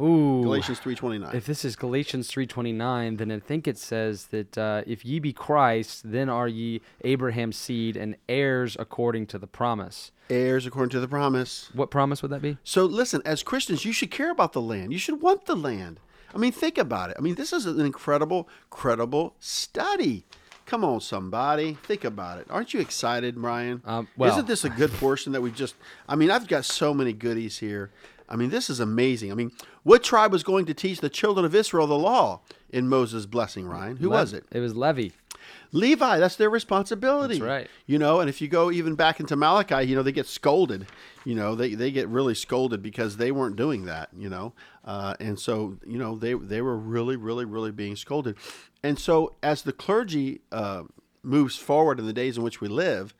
[0.00, 0.42] Ooh.
[0.42, 1.34] Galatians 3:29.
[1.34, 5.04] If this is Galatians three twenty nine, then I think it says that uh, if
[5.04, 10.12] ye be Christ, then are ye Abraham's seed and heirs according to the promise.
[10.30, 11.68] Heirs according to the promise.
[11.74, 12.56] What promise would that be?
[12.64, 14.92] So listen, as Christians, you should care about the land.
[14.92, 16.00] You should want the land.
[16.34, 17.16] I mean, think about it.
[17.18, 20.24] I mean, this is an incredible, credible study.
[20.64, 22.46] Come on, somebody, think about it.
[22.48, 23.82] Aren't you excited, Ryan?
[23.84, 25.74] Um, well- Isn't this a good portion that we just?
[26.08, 27.90] I mean, I've got so many goodies here.
[28.28, 29.32] I mean, this is amazing.
[29.32, 29.50] I mean,
[29.82, 32.40] what tribe was going to teach the children of Israel the law
[32.70, 33.96] in Moses' blessing, Ryan?
[33.96, 34.44] Who was it?
[34.50, 35.10] It was Levi.
[35.72, 37.34] Levi, that's their responsibility.
[37.34, 37.70] That's right.
[37.86, 40.86] You know, and if you go even back into Malachi, you know, they get scolded.
[41.24, 44.52] You know, they, they get really scolded because they weren't doing that, you know.
[44.84, 48.36] Uh, and so, you know, they, they were really, really, really being scolded.
[48.82, 50.84] And so as the clergy uh,
[51.22, 53.14] moves forward in the days in which we live,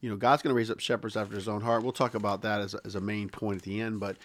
[0.00, 1.82] you know, God's going to raise up shepherds after his own heart.
[1.82, 4.00] We'll talk about that as a, as a main point at the end.
[4.00, 4.16] But,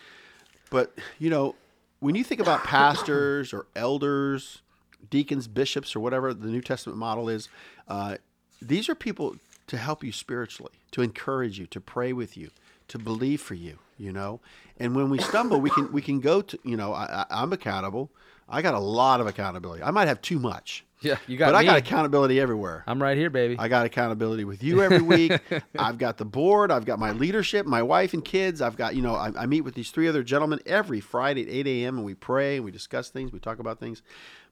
[0.69, 1.56] but, you know,
[1.99, 4.62] when you think about pastors or elders,
[5.09, 7.49] deacons, bishops, or whatever the New Testament model is,
[7.88, 8.17] uh,
[8.62, 9.35] these are people
[9.67, 12.49] to help you spiritually, to encourage you, to pray with you,
[12.88, 13.79] to believe for you.
[13.97, 14.39] You know,
[14.79, 17.51] and when we stumble, we can we can go to you know I, I, I'm
[17.51, 18.09] accountable.
[18.47, 19.83] I got a lot of accountability.
[19.83, 20.85] I might have too much.
[21.01, 22.83] Yeah, you got but I got accountability everywhere.
[22.85, 23.55] I'm right here, baby.
[23.57, 25.31] I got accountability with you every week.
[25.79, 26.71] I've got the board.
[26.71, 28.62] I've got my leadership, my wife and kids.
[28.62, 31.49] I've got, you know, I, I meet with these three other gentlemen every Friday at
[31.49, 31.97] 8 a.m.
[31.97, 33.31] and we pray and we discuss things.
[33.31, 34.01] We talk about things.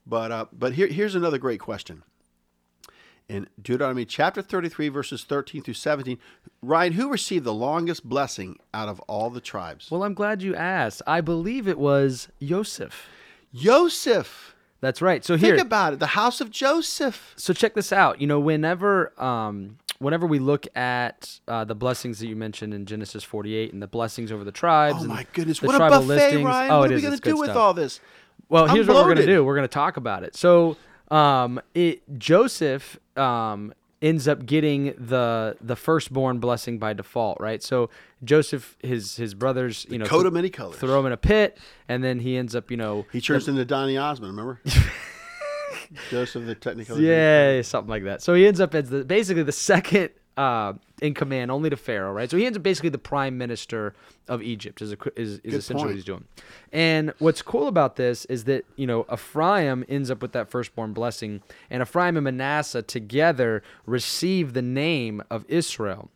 [0.05, 2.03] But, uh, but here, here's another great question.
[3.27, 6.17] In Deuteronomy chapter 33, verses 13 through 17,
[6.61, 9.91] Ryan, who received the longest blessing out of all the tribes?
[9.91, 11.01] well, I'm glad you asked.
[11.05, 13.07] I believe it was Joseph.
[13.53, 14.55] Joseph.
[14.79, 15.25] That's right.
[15.25, 15.99] So here, Think about it.
[15.99, 17.33] The house of Joseph.
[17.35, 18.21] so check this out.
[18.21, 22.85] You know, whenever um, whenever we look at uh, the blessings that you mentioned in
[22.85, 25.59] Genesis 48 and the blessings over the tribes, Oh and my goodness.
[25.59, 26.43] the What a tribal buffet, listings.
[26.45, 26.71] Ryan.
[26.71, 27.57] Oh, what are we going to do good with stuff.
[27.57, 27.99] all this?
[28.49, 29.43] Well, I'm here's what we're going to do.
[29.43, 30.35] We're going to talk about it.
[30.35, 30.77] So,
[31.09, 37.63] um, it Joseph um, ends up getting the the firstborn blessing by default, right?
[37.63, 37.89] So
[38.23, 40.77] Joseph, his his brothers, you know, coat th- of many colors.
[40.77, 41.57] throw him in a pit,
[41.87, 44.61] and then he ends up, you know, He turns into Donny Osmond, remember?
[46.09, 46.99] Joseph the technical.
[46.99, 48.21] yeah, something like that.
[48.21, 52.13] So he ends up as the basically the second uh, in command only to Pharaoh,
[52.13, 52.29] right?
[52.29, 53.93] So he ends up basically the prime minister
[54.27, 55.87] of Egypt is, a, is, is essentially point.
[55.87, 56.25] what he's doing.
[56.71, 60.93] And what's cool about this is that, you know, Ephraim ends up with that firstborn
[60.93, 66.09] blessing, and Ephraim and Manasseh together receive the name of Israel.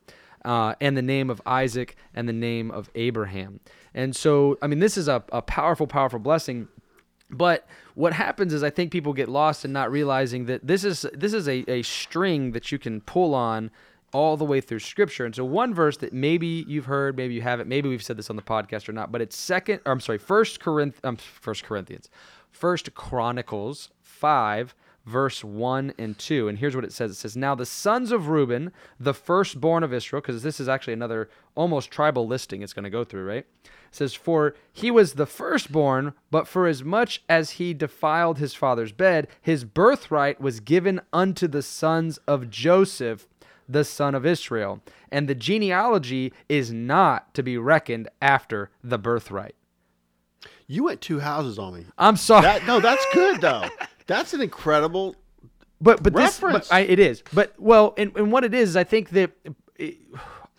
[0.44, 3.60] Uh, and the name of Isaac and the name of Abraham.
[3.94, 6.66] And so, I mean, this is a, a powerful, powerful blessing.
[7.30, 11.06] But what happens is I think people get lost in not realizing that this is
[11.12, 13.70] this is a, a string that you can pull on
[14.12, 15.24] all the way through scripture.
[15.24, 18.30] And so one verse that maybe you've heard, maybe you haven't, maybe we've said this
[18.30, 21.64] on the podcast or not, but it's second or I'm sorry, first Corinth um, first
[21.64, 22.08] Corinthians.
[22.50, 26.48] First Chronicles five verse 1 and 2.
[26.48, 29.92] And here's what it says it says, Now the sons of Reuben, the firstborn of
[29.92, 33.46] Israel, because this is actually another almost tribal listing it's going to go through, right?
[33.64, 38.54] It says, For he was the firstborn, but for as much as he defiled his
[38.54, 43.28] father's bed, his birthright was given unto the sons of Joseph,
[43.72, 44.80] the son of Israel.
[45.10, 49.54] And the genealogy is not to be reckoned after the birthright.
[50.66, 51.86] You went two houses on me.
[51.98, 52.42] I'm sorry.
[52.42, 53.68] That, no, that's good though.
[54.06, 55.16] That's an incredible.
[55.80, 56.68] but but this reference.
[56.68, 59.30] but I, it is but well and, and what it is is i think that
[59.76, 59.96] it,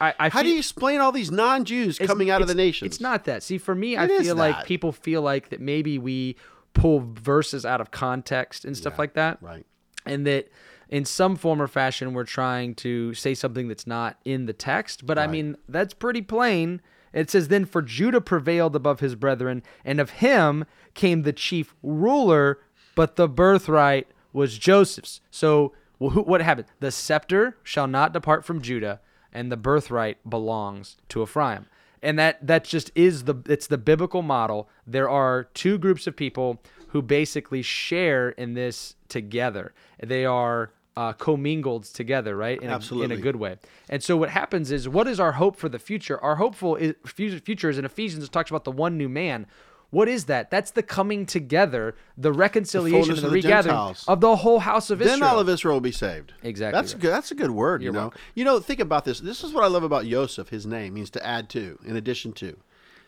[0.01, 2.85] i i How feel, do you explain all these non-Jews coming out of the nation?
[2.85, 5.61] it's not that see for me i It is feel like people feel like that
[5.61, 6.35] maybe we
[6.73, 9.65] pull verses out of context and stuff like that right.
[10.05, 10.49] and that
[10.93, 15.05] in some form or fashion we're trying to say something that's not in the text
[15.05, 16.79] but i mean that's pretty plain.
[17.11, 21.75] It says then for judah prevailed above his brethren and of him came the chief
[21.83, 22.59] ruler
[22.95, 26.67] but the birthright was joseph's so who- what happened?
[26.79, 28.99] The scepter shall not depart from judah
[29.31, 31.65] and the birthright belongs to ephraim.
[32.01, 34.69] And that that just is the it's the biblical model.
[34.85, 39.73] There are two groups of people who basically share in this together.
[40.01, 43.57] They are uh, commingled together right in a, in a good way
[43.89, 46.93] and so what happens is what is our hope for the future our hopeful is,
[47.05, 49.47] future is in ephesians it talks about the one new man
[49.89, 54.05] what is that that's the coming together the reconciliation the, of the regathering Gentiles.
[54.07, 56.33] of the whole house of Then israel Then all of Israel will be saved.
[56.41, 57.01] Exactly That's right.
[57.01, 57.11] good.
[57.11, 57.81] That's a good word.
[57.81, 57.99] you You're know.
[57.99, 58.21] welcome.
[58.33, 58.59] You know.
[58.59, 59.19] Think about this.
[59.19, 60.49] This is what I love about Yosef.
[60.49, 62.57] His name means to add to, in addition to.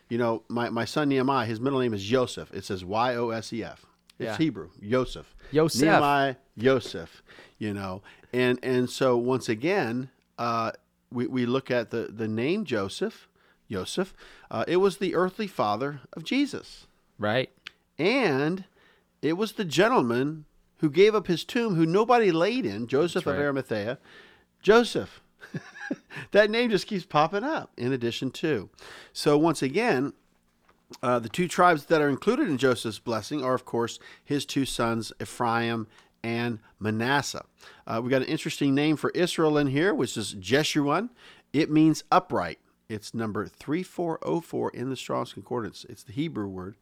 [0.10, 1.48] You know, my, my son Nehemiah.
[1.48, 2.54] His middle name is Yosef.
[2.54, 3.88] It says Y O S E F.
[4.20, 4.38] It's Yeah.
[4.38, 4.70] Hebrew.
[4.80, 5.36] Yosef.
[5.52, 5.82] Yosef.
[5.82, 6.36] Nehemiah.
[6.56, 7.24] Yosef.
[7.58, 8.02] You know,
[8.34, 10.72] and and so once again, uh,
[11.12, 13.28] we we look at the the name Joseph.
[13.70, 14.14] Joseph.
[14.52, 16.88] Uh, it was the earthly father of Jesus.
[17.18, 17.50] right
[17.98, 18.66] And
[19.22, 20.46] it was the gentleman
[20.78, 23.36] who gave up his tomb, who nobody laid in, Joseph of.
[23.36, 23.98] Arimathea.
[24.62, 25.22] Joseph.
[26.32, 28.70] that name just keeps popping up in addition to.
[29.14, 30.14] So, once again,
[31.02, 34.66] uh, the two tribes that are included in Joseph's blessing are, of course, his two
[34.66, 35.88] sons, Ephraim
[36.26, 37.46] and Manasseh.
[37.86, 41.10] Uh, we got an interesting name for Israel in here, which is Jeshurun.
[41.54, 42.58] It means upright.
[42.90, 45.86] It's number 3404 in the Strong's Concordance.
[45.88, 46.78] It's the Hebrew word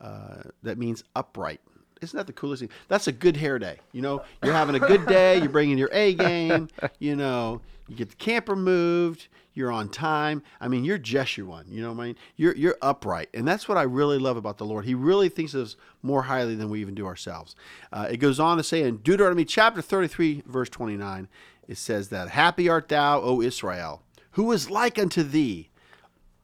[0.00, 1.60] uh, that means upright.
[2.02, 2.70] Isn't that the coolest thing?
[2.88, 3.78] That's a good hair day.
[3.92, 5.38] You know, you're having a good day.
[5.38, 6.68] You're bringing your A game.
[6.98, 9.28] You know, you get the camper moved.
[9.54, 10.42] You're on time.
[10.60, 11.64] I mean, you're Jeshurun.
[11.70, 12.16] You know what I mean?
[12.36, 14.84] You're you're upright, and that's what I really love about the Lord.
[14.84, 17.56] He really thinks of us more highly than we even do ourselves.
[17.90, 21.28] Uh, it goes on to say in Deuteronomy chapter 33, verse 29,
[21.68, 25.70] it says that Happy art thou, O Israel, who is like unto thee,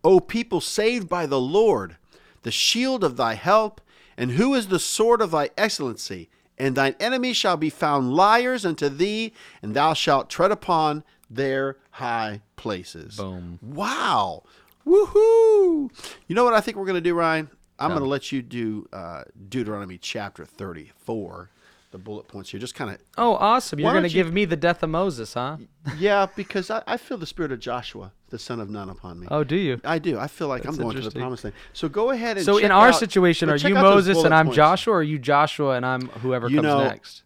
[0.03, 1.97] O people saved by the Lord,
[2.45, 3.83] the shield of thy help,
[4.17, 6.29] and who is the sword of thy excellency?
[6.59, 11.79] And thine enemies shall be found liars unto thee, and thou shalt tread upon their
[11.93, 13.17] high places.
[13.17, 13.59] Boom.
[13.63, 14.45] Wow.
[14.87, 15.91] Woohoo.
[16.27, 17.49] You know what I think we're going to do, Ryan?
[17.79, 21.51] I'm going to let you do uh, Deuteronomy chapter 34,
[21.93, 22.59] the bullet points here.
[22.59, 25.35] Just kind of, oh awesome you're gonna don't you- give me the death of moses
[25.35, 25.57] huh
[25.99, 29.29] yeah, because I, I feel the spirit of Joshua, the son of Nun, upon me.
[29.31, 30.19] oh do you I do.
[30.19, 31.55] I feel like That's I'm going to the promised land.
[31.73, 34.57] So go ahead and So in our out- situation, are you Moses and I'm points.
[34.57, 37.23] Joshua, or are you Joshua and I'm whoever You comes know, next?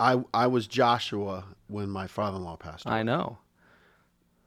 [0.00, 3.38] I I was Joshua when my father-in-law passed away, I know.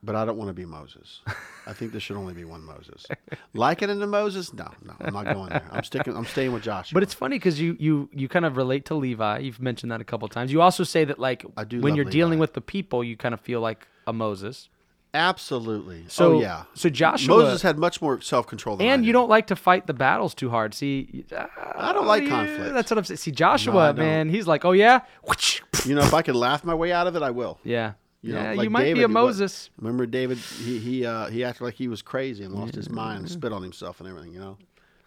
[0.05, 1.21] But I don't want to be Moses.
[1.65, 3.05] I think there should only be one Moses.
[3.53, 4.53] Liken into Moses?
[4.53, 5.67] No, no, I'm not going there.
[5.71, 6.15] I'm sticking.
[6.15, 6.93] I'm staying with Joshua.
[6.93, 9.39] But it's funny because you you you kind of relate to Levi.
[9.39, 10.51] You've mentioned that a couple times.
[10.51, 13.33] You also say that like I do when you're dealing with the people, you kind
[13.33, 14.69] of feel like a Moses.
[15.13, 16.01] absolutely.
[16.05, 16.63] Oh, so oh yeah.
[16.75, 19.87] So Joshua Moses had much more self-control than I and you don't like to fight
[19.87, 20.73] the battles too hard.
[20.73, 22.73] See, I don't like uh, yeah, conflict.
[22.73, 23.17] That's what I'm saying.
[23.17, 23.97] See, Joshua, don't.
[23.97, 24.99] man, he's like, oh yeah,
[25.85, 27.59] You know, if I can laugh my way out of it, I will.
[27.63, 27.93] yeah,
[28.25, 28.53] You know, yeah.
[28.53, 29.69] like you might David, be a what- Moses.
[29.77, 30.39] Remember David?
[30.39, 33.53] He he uh, he acted like he was crazy and lost his mind and spit
[33.53, 34.33] on himself and everything.
[34.33, 34.57] You know.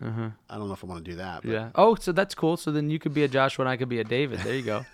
[0.00, 1.42] I don't know if I want to do that.
[1.42, 1.64] But Uh-huh.
[1.64, 1.70] Yeah.
[1.74, 2.56] Oh, so that's cool.
[2.56, 4.38] So then you could be a Joshua and I could be a David.
[4.38, 4.86] There you go.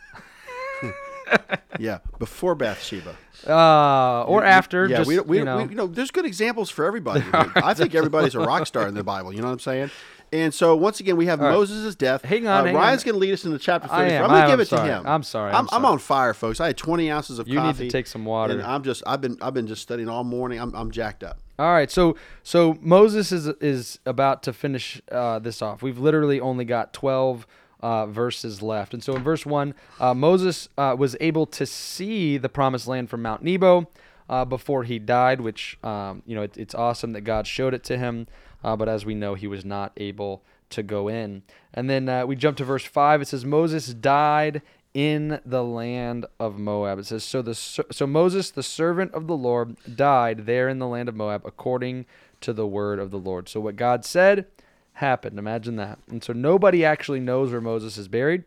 [1.78, 3.14] yeah, before Bathsheba.
[3.46, 4.86] Uh, or after.
[4.86, 5.58] Yeah, just, we, we, you know.
[5.58, 7.22] we, you know, there's good examples for everybody.
[7.32, 9.32] I think everybody's a rock star in the Bible.
[9.34, 9.90] You know what I'm saying?
[10.34, 11.52] And so once again, we have right.
[11.52, 12.22] Moses' death.
[12.24, 14.16] Hang on, Uh, hang Ryan's going to lead us into chapter I 34.
[14.16, 14.24] am.
[14.24, 14.88] I'm going to give it sorry.
[14.88, 15.06] to him.
[15.06, 15.52] I'm sorry.
[15.52, 16.60] I'm I'm, I'm on fire, folks.
[16.60, 17.54] I had 20 ounces of coffee.
[17.54, 18.54] You need to take some water.
[18.54, 20.60] And I'm just, I've been, I've been just studying all morning.
[20.60, 21.38] I'm, I'm jacked up.
[21.56, 25.82] All right, so so Moses is is about to finish uh, this off.
[25.82, 27.46] We've literally only got twelve
[27.80, 32.38] uh, verses left, and so in verse one, uh, Moses uh, was able to see
[32.38, 33.88] the promised land from Mount Nebo
[34.28, 37.84] uh, before he died, which um, you know it, it's awesome that God showed it
[37.84, 38.26] to him,
[38.64, 41.42] uh, but as we know, he was not able to go in.
[41.72, 43.22] And then uh, we jump to verse five.
[43.22, 44.62] It says Moses died
[44.94, 46.98] in the land of Moab.
[46.98, 50.86] It says so the so Moses the servant of the Lord died there in the
[50.88, 52.06] land of Moab according
[52.40, 53.48] to the word of the Lord.
[53.48, 54.46] So what God said
[54.94, 55.38] happened.
[55.38, 55.98] Imagine that.
[56.08, 58.44] And so nobody actually knows where Moses is buried.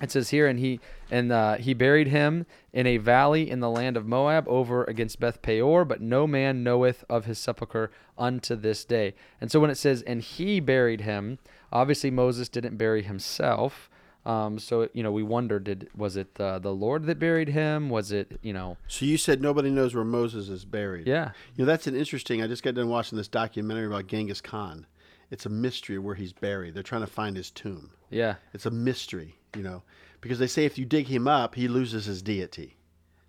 [0.00, 0.80] It says here, and he
[1.10, 5.20] and uh, he buried him in a valley in the land of Moab, over against
[5.20, 5.84] Beth Peor.
[5.84, 9.14] But no man knoweth of his sepulchre unto this day.
[9.40, 11.38] And so when it says, and he buried him,
[11.72, 13.88] obviously Moses didn't bury himself.
[14.26, 17.88] Um, so you know, we wonder, did was it uh, the Lord that buried him?
[17.88, 18.76] Was it you know?
[18.88, 21.06] So you said nobody knows where Moses is buried.
[21.06, 21.30] Yeah.
[21.54, 22.42] You know, that's an interesting.
[22.42, 24.86] I just got done watching this documentary about Genghis Khan.
[25.30, 26.74] It's a mystery where he's buried.
[26.74, 27.90] They're trying to find his tomb.
[28.10, 28.36] Yeah.
[28.52, 29.82] It's a mystery, you know,
[30.20, 32.76] because they say if you dig him up, he loses his deity.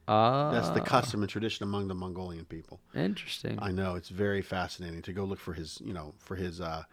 [0.09, 2.79] Ah, That's the custom and tradition among the Mongolian people.
[2.95, 3.59] interesting.
[3.61, 6.83] I know it's very fascinating to go look for his, you know, for his, uh,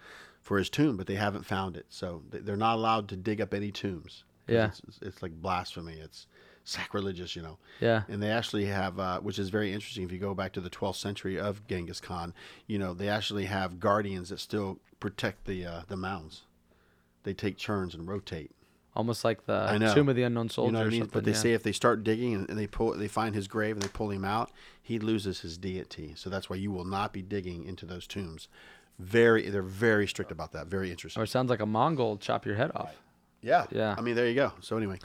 [0.43, 1.87] for his tomb, but they haven't found it.
[1.91, 4.24] So they- they're not allowed to dig up any tombs.
[4.49, 4.66] Yeah.
[4.66, 5.95] it's, it's, it's like blasphemy.
[5.95, 6.26] It's
[6.64, 7.59] sacrilegious, you know.
[7.80, 8.03] Yeah.
[8.09, 10.03] And they actually have, uh, which is very interesting.
[10.05, 12.35] If you go back to the 12th century of Genghis Khan,
[12.66, 16.43] you know, they actually have guardians that still protect the uh, the mounds.
[17.22, 18.51] They take turns and rotate.
[18.97, 19.93] Almost like the.
[19.95, 21.11] Tomb of the Unknown Soldier You know what I mean?
[21.13, 21.37] But they yeah.
[21.37, 23.89] say if they start digging and, and they pull, they find his grave and they
[23.89, 26.13] pull him out, he loses his deity.
[26.17, 28.49] So that's why you will not be digging into those tombs.
[29.01, 30.69] Very, they're very strict about that.
[30.69, 31.21] Very interesting.
[31.21, 32.95] Or it sounds like a Mongol chop your head off.
[33.43, 33.95] Yeah, Yeah.
[33.99, 34.53] I mean, there you go.
[34.61, 34.99] So anyway,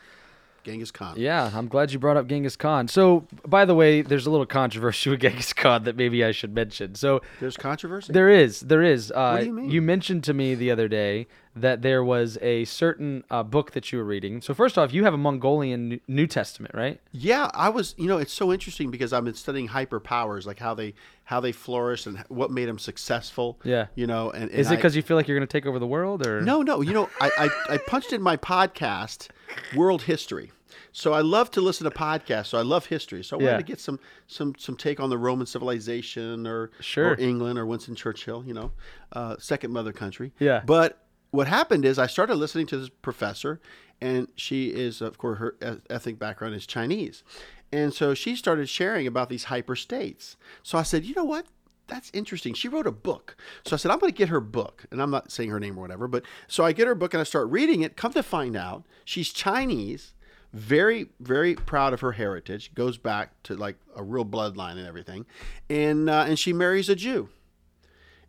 [0.64, 1.16] Genghis Khan.
[1.18, 2.88] Yeah, I'm glad you brought up Genghis Khan.
[2.88, 6.54] So, by the way, there's a little controversy with Genghis Khan that maybe I should
[6.54, 6.96] mention.
[6.96, 8.14] So, There's controversy.
[8.14, 9.12] there is, there is.
[9.14, 9.86] Uh, do you mean?
[9.86, 13.98] mentioned to me the other day that there was a certain uh, book that you
[13.98, 14.42] were reading.
[14.42, 17.02] So, first off, you have a Mongolian New- Testament, right?
[17.12, 17.96] Yeah, I was.
[17.98, 20.94] You know, it's so interesting because I've been studying hyperpowers, like how they
[21.24, 23.60] how they flourished and what made them successful.
[23.64, 23.88] Yeah.
[23.96, 25.80] You know, and, and Is it because you feel like you're going to take over
[25.80, 26.82] the world, or No, no.
[26.82, 27.30] You know, I,
[27.70, 29.28] I, I punched in my podcast,
[29.76, 30.52] World History.
[30.92, 32.48] So I love to listen to podcasts.
[32.48, 33.24] So I love history.
[33.24, 33.58] So I wanted Yeah.
[33.58, 37.12] to get some some some take on the Roman civilization or Sure.
[37.12, 38.44] or England or Winston Churchill.
[38.46, 38.72] You know,
[39.14, 40.32] uh, second mother country.
[40.40, 40.62] Yeah.
[40.66, 40.98] But
[41.32, 43.60] what happened is I started listening to this professor,
[44.02, 45.56] and she is of course her
[45.90, 47.24] ethnic background is Chinese,
[47.72, 50.38] and so she started sharing about these hyper states.
[50.64, 51.46] So I said, you know what?
[51.88, 52.54] That's interesting.
[52.54, 53.36] She wrote a book.
[53.66, 54.86] So I said, I'm going to get her book.
[54.92, 57.22] And I'm not saying her name or whatever, but so I get her book and
[57.22, 57.98] I start reading it.
[57.98, 60.14] Come to find out, she's Chinese,
[60.54, 65.26] very, very proud of her heritage, goes back to like a real bloodline and everything.
[65.70, 67.30] And, uh, and she marries a Jew.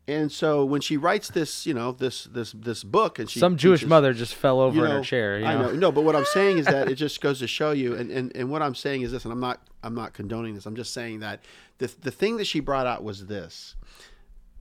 [0.08, 3.56] And so when she writes this, you know, this this this book, and she some
[3.56, 5.38] Jewish teaches- mother just fell over you in her chair?
[5.38, 5.66] You I know?
[5.68, 5.72] know.
[5.72, 8.34] No, but what I'm saying is that it just goes to show you, and, and,
[8.34, 10.66] and what I'm saying is this, and I'm not I'm not condoning this.
[10.66, 11.40] I'm just saying that
[11.78, 13.76] the the thing that she brought out was this: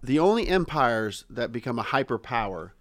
[0.04, 2.72] the only empires that become a hyperpower,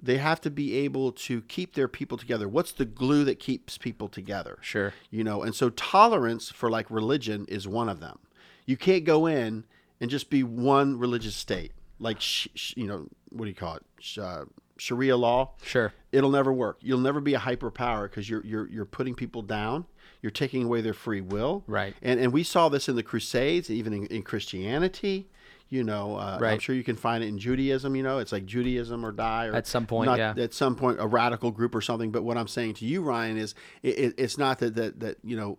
[0.00, 2.48] they have to be able to keep their people together.
[2.48, 4.58] What's the glue that keeps people together?
[4.60, 4.92] Sure.
[5.10, 8.20] You know, and so tolerance for like religion is one of them.
[8.64, 9.64] You can't go in
[10.00, 13.76] and just be one religious state, like sh- sh- you know, what do you call
[13.76, 14.44] it, sh- uh,
[14.78, 15.92] Sharia law Sure.
[16.12, 16.78] it'll never work.
[16.82, 19.86] You'll never be a hyperpower because you're you're you're putting people down.
[20.22, 21.64] You're taking away their free will.
[21.66, 21.94] Right.
[22.02, 25.28] And and we saw this in the Crusades, even in, in Christianity.
[25.68, 27.96] You know, uh, I'm sure you can find it in Judaism.
[27.96, 29.46] You know, it's like Judaism or die.
[29.46, 30.34] Or At some point, not- yeah.
[30.36, 32.12] At some point, a radical group or something.
[32.12, 35.16] But what I'm saying to you, Ryan, is it, it, it's not that that that
[35.24, 35.58] you know,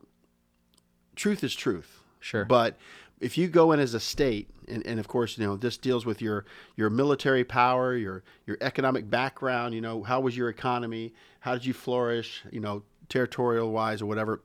[1.16, 2.02] truth is truth.
[2.20, 2.46] Sure.
[2.46, 2.78] But
[3.20, 6.06] if you go in as a state, and, and of course, you know, this deals
[6.06, 6.46] with your
[6.76, 11.14] your military power, your your economic background, you know, how was your economy?
[11.40, 14.42] How did you flourish, you know, territorial wise or whatever.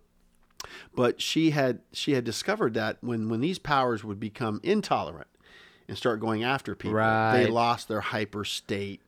[0.94, 5.26] But she had she had discovered that when when these powers would become intolerant
[5.88, 7.32] and start going after people, Right.
[7.32, 9.00] they lost their hyper state.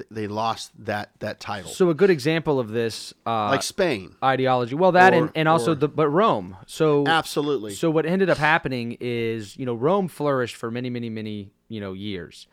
[0.00, 1.70] Th- They lost that that title.
[1.70, 4.14] So a good example of this, uh, like Spain.
[4.24, 4.74] ideology.
[4.74, 6.56] Well, that and, and also or- the but Rome.
[6.66, 7.74] So Absolutely.
[7.74, 11.80] So what ended up happening is you know Rome flourished for many many many you
[11.80, 12.46] know years,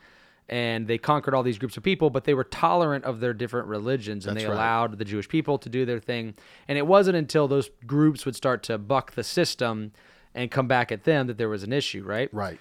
[0.49, 3.67] and they conquered all these groups of people, but they were tolerant of their different
[3.67, 4.55] religions and That's they right.
[4.55, 6.35] allowed the Jewish people to do their thing.
[6.67, 9.91] And it wasn't until those groups would start to buck the system
[10.35, 12.29] and come back at them that there was an issue, right?
[12.33, 12.59] Right.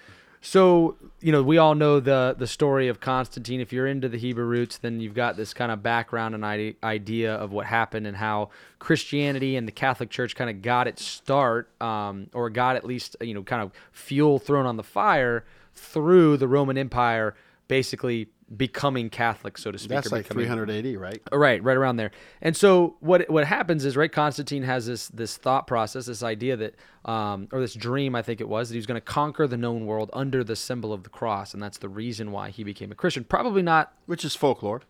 [0.49, 3.59] So, you know, we all know the the story of Constantine.
[3.59, 7.35] If you're into the Hebrew roots, then you've got this kind of background and idea
[7.35, 11.69] of what happened and how Christianity and the Catholic Church kind of got its start,
[11.81, 15.43] um, or got at least you know kind of fuel thrown on the fire
[15.73, 17.35] through the Roman Empire,
[17.67, 19.89] basically becoming Catholic, so to speak.
[19.89, 21.21] That's like becoming- 300 AD, right?
[21.31, 22.11] Right, right around there.
[22.41, 26.55] And so what what happens is right Constantine has this this thought process, this idea
[26.55, 29.47] that um, or this dream I think it was that he was going to conquer
[29.47, 32.63] the known world under the symbol of the cross and that's the reason why he
[32.63, 33.23] became a Christian.
[33.25, 34.81] Probably not Which is folklore.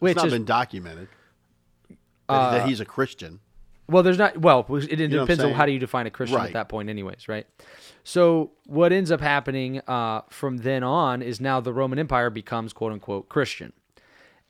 [0.00, 1.08] which it's not is Uh, been documented
[2.28, 3.40] that, that he's a Christian.
[3.88, 4.36] Well, there's not.
[4.38, 6.46] Well, it, depends on how do you define a Christian Right.
[6.48, 7.46] at that point, anyways, right?
[8.04, 12.72] So what ends up happening uh, from then on is now the Roman Empire becomes
[12.72, 13.72] quote unquote Christian,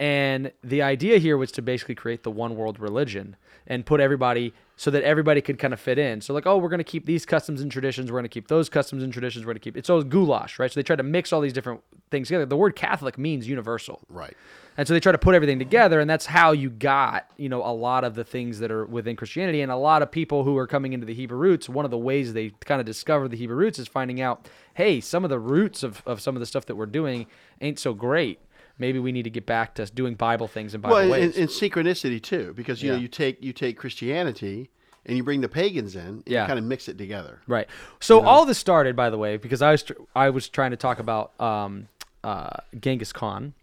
[0.01, 3.37] and the idea here was to basically create the one world religion
[3.67, 6.21] and put everybody so that everybody could kind of fit in.
[6.21, 8.49] So like, oh, we're going to keep these customs and traditions, we're going to keep
[8.49, 10.71] those customs and traditions, we're going to keep it's all goulash, right?
[10.71, 12.47] So they try to mix all these different things together.
[12.47, 14.37] The word Catholic means universal, Right.
[14.79, 17.63] And so they try to put everything together, and that's how you got, you know,
[17.63, 19.61] a lot of the things that are within Christianity.
[19.61, 21.99] And a lot of people who are coming into the Hebrew roots, one of the
[21.99, 25.39] ways they kind of discover the Hebrew roots is finding out, hey, some of the
[25.41, 27.27] roots of, of some of the stuff that we're doing
[27.61, 28.39] ain't so great.
[28.79, 31.37] Maybe we need to get back to doing Bible things and Bible Well, and, ways.
[31.37, 34.71] and synchronicity too, because you know you take you take Christianity
[35.05, 36.43] and you bring the pagans in, and Yeah.
[36.43, 37.41] you kind of mix it together.
[37.49, 37.67] Right.
[37.99, 40.77] So all this started, by the way, because I was tr- I was trying to
[40.77, 41.89] talk about um,
[42.23, 43.55] uh, Genghis Khan,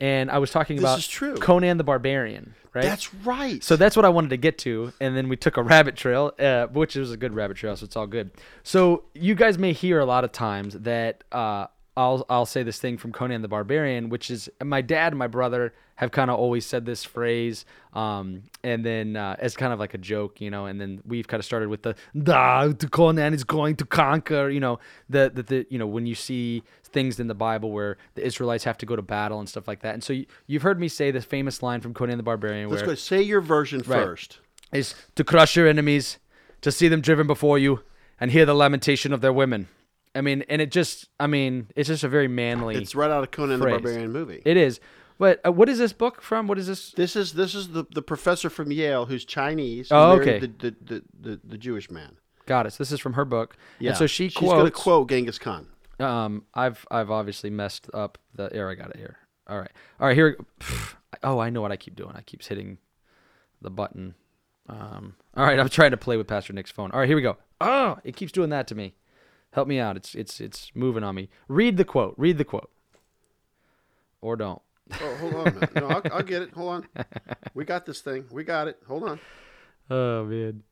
[0.00, 1.34] and I was talking This about is true.
[1.36, 2.54] Conan the Barbarian.
[2.74, 2.84] Right.
[2.84, 3.64] That's right.
[3.64, 6.32] So that's what I wanted to get to, and then we took a rabbit trail,
[6.38, 8.30] uh, which was a good rabbit trail, so it's all good.
[8.62, 11.68] So you guys may hear a lot of times that uh,
[11.98, 15.26] I'll I'll say this thing from Conan the Barbarian, which is my dad and my
[15.26, 19.80] brother have kind of always said this phrase, um, and then uh, as kind of
[19.80, 23.34] like a joke, you know, and then we've kind of started with the "Da, Conan
[23.34, 24.78] is going to conquer," you know,
[25.10, 28.62] the, the the you know when you see things in the Bible where the Israelites
[28.62, 30.86] have to go to battle and stuff like that, and so you, you've heard me
[30.86, 32.94] say this famous line from Conan the Barbarian, Let's where go.
[32.94, 34.04] Say your version Right.
[34.04, 34.38] first.
[34.72, 36.18] is to crush your enemies,
[36.60, 37.80] to see them driven before you,
[38.20, 39.66] and hear the lamentation of their women.
[40.18, 42.74] I mean, and it just, I mean, it's just a very manly.
[42.74, 43.76] It's right out of Conan phrase.
[43.76, 44.42] the Barbarian movie.
[44.44, 44.80] It is.
[45.18, 46.48] But uh, what is this book from?
[46.48, 46.92] What is this?
[46.92, 49.88] this is this is the, the professor from Yale who's Chinese.
[49.90, 50.38] Oh, okay.
[50.40, 52.16] The, the, the, the, the Jewish man.
[52.46, 52.72] Got it.
[52.72, 53.56] So this is from her book.
[53.78, 53.90] Yeah.
[53.90, 55.68] And so she She's going to quote Genghis Khan.
[56.00, 58.48] Um, I've I've obviously messed up the.
[58.52, 59.18] Here I got it here.
[59.48, 59.72] All right.
[60.00, 60.16] All right.
[60.16, 60.36] Here.
[61.22, 62.12] Oh, I know what I keep doing.
[62.14, 62.78] I keep hitting
[63.62, 64.14] the button.
[64.68, 65.16] Um.
[65.36, 65.58] All right.
[65.58, 66.90] I'm trying to play with Pastor Nick's phone.
[66.92, 67.08] All right.
[67.08, 67.38] Here we go.
[67.60, 68.94] Oh, it keeps doing that to me.
[69.52, 69.96] Help me out.
[69.96, 71.28] It's it's it's moving on me.
[71.48, 72.14] Read the quote.
[72.16, 72.70] Read the quote.
[74.20, 74.60] Or don't.
[75.00, 75.80] Oh, hold on a.
[75.80, 76.50] No, I'll, I'll get it.
[76.52, 77.04] Hold on.
[77.54, 78.24] We got this thing.
[78.30, 78.78] We got it.
[78.86, 79.20] Hold on.
[79.90, 80.64] Oh man.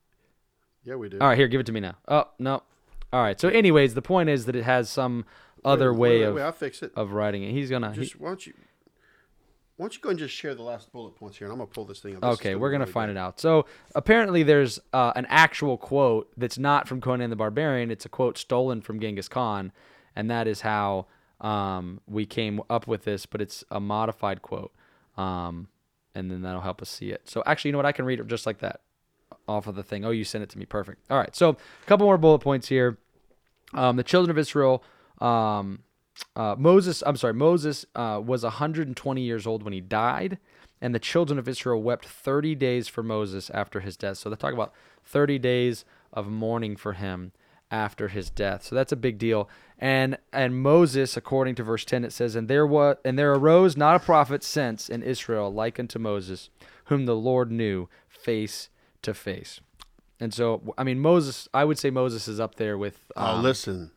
[0.85, 1.18] Yeah, we do.
[1.18, 1.39] All right.
[1.39, 1.49] Here.
[1.49, 1.95] Give it to me now.
[2.07, 2.62] Oh no.
[3.14, 3.41] All right.
[3.41, 5.24] So, anyways, the point is that it has some
[5.64, 6.93] other Wait, way wait, of wait, I'll fix it.
[6.95, 7.53] of writing it.
[7.53, 7.95] He's gonna.
[7.95, 8.53] he- why don't you
[9.77, 11.70] why don't you go and just share the last bullet points here, and I'm gonna
[11.70, 12.22] pull this thing up.
[12.22, 13.16] This Okay, we're gonna find good.
[13.16, 13.39] it out.
[13.41, 17.91] So apparently, there's uh, an actual quote that's not from Conan the Barbarian.
[17.91, 19.72] It's a quote stolen from Genghis Khan,
[20.14, 21.07] and that is how
[21.41, 23.27] um, we came up with this.
[23.27, 24.72] But it's a modified quote,
[25.16, 25.68] um,
[26.14, 27.29] and then that'll help us see it.
[27.29, 27.87] So actually, you know what?
[27.87, 28.81] I can read it just like that
[29.47, 30.05] off of the thing.
[30.05, 30.64] Oh, you sent it to me.
[30.64, 31.05] Perfect.
[31.11, 31.35] All right.
[31.37, 32.99] So a couple more bullet points here.
[33.74, 34.83] Um, the children of Israel.
[35.20, 35.81] Um,
[36.35, 40.39] uh, Moses, I'm sorry, Moses uh, was 120 years old when he died,
[40.81, 44.19] and the children of Israel wept 30 days for Moses after his death.
[44.19, 44.73] So they talk about
[45.05, 47.33] 30 days of mourning for him
[47.71, 48.62] after his death.
[48.64, 49.49] So that's a big deal.
[49.79, 53.77] And and Moses, according to verse 10, it says, and there was and there arose
[53.77, 56.49] not a prophet since in Israel like unto Moses,
[56.85, 58.71] whom the Lord knew face
[59.03, 59.61] to face.
[60.19, 63.01] And so, I mean, Moses, I would say Moses is up there with.
[63.17, 63.91] Oh, um, listen.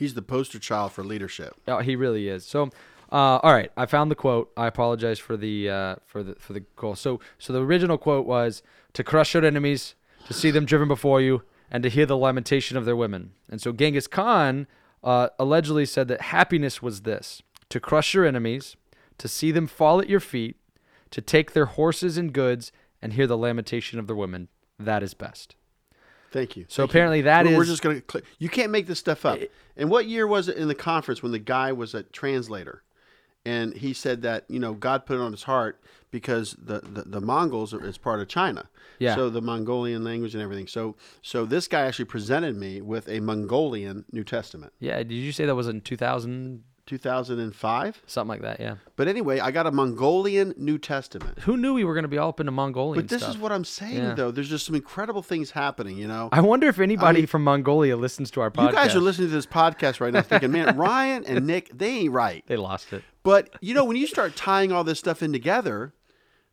[0.00, 1.54] He's the poster child for leadership.
[1.68, 2.46] Oh, he really is.
[2.46, 2.70] So,
[3.12, 4.50] uh, all right, I found the quote.
[4.56, 6.94] I apologize for the uh, for the for the call.
[6.94, 8.62] So, so the original quote was
[8.94, 9.94] to crush your enemies,
[10.26, 13.32] to see them driven before you, and to hear the lamentation of their women.
[13.50, 14.66] And so Genghis Khan
[15.04, 18.76] uh, allegedly said that happiness was this: to crush your enemies,
[19.18, 20.56] to see them fall at your feet,
[21.10, 22.72] to take their horses and goods,
[23.02, 24.48] and hear the lamentation of their women.
[24.78, 25.56] That is best.
[26.30, 26.64] Thank you.
[26.68, 26.90] So Thank you.
[26.90, 28.02] apparently that we're, we're just gonna.
[28.08, 29.40] Cl- you can't make this stuff up.
[29.76, 32.82] And what year was it in the conference when the guy was a translator,
[33.44, 37.02] and he said that you know God put it on his heart because the the,
[37.02, 38.68] the Mongols are, is part of China.
[38.98, 39.14] Yeah.
[39.14, 40.66] So the Mongolian language and everything.
[40.66, 44.72] So so this guy actually presented me with a Mongolian New Testament.
[44.78, 44.98] Yeah.
[44.98, 46.62] Did you say that was in 2000?
[46.90, 48.02] 2005.
[48.06, 48.76] Something like that, yeah.
[48.96, 51.38] But anyway, I got a Mongolian New Testament.
[51.40, 53.34] Who knew we were going to be all up into Mongolian But this stuff?
[53.36, 54.14] is what I'm saying, Yeah.
[54.14, 54.30] though.
[54.30, 56.28] There's just some incredible things happening, you know?
[56.32, 58.66] I wonder if anybody mean- from Mongolia listens to our podcast.
[58.68, 61.88] You guys are listening to this podcast right now thinking, man, Ryan and Nick, they
[62.00, 62.44] ain't right.
[62.50, 63.02] They lost it.
[63.22, 65.92] But, you know, when you start tying all this stuff in together,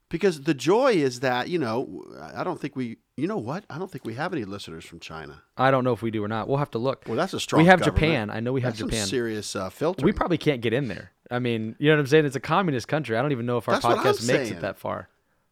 [0.09, 2.03] because the joy is that, you know,
[2.33, 3.65] I don't think we, you know what?
[3.69, 5.41] I don't think we have any listeners from China.
[5.57, 6.47] I don't know if we do or not.
[6.47, 7.03] We'll have to look.
[7.07, 7.97] Well, that's a strong We have government.
[7.97, 8.29] Japan.
[8.29, 9.07] I know we have That's some Japan.
[9.07, 10.05] serious uh, filter.
[10.05, 11.11] We probably can't get in there.
[11.29, 12.25] I mean, you know what I'm saying?
[12.25, 13.17] It's a communist country.
[13.17, 14.53] I don't even know if our That's podcast makes saying.
[14.53, 15.09] it that far.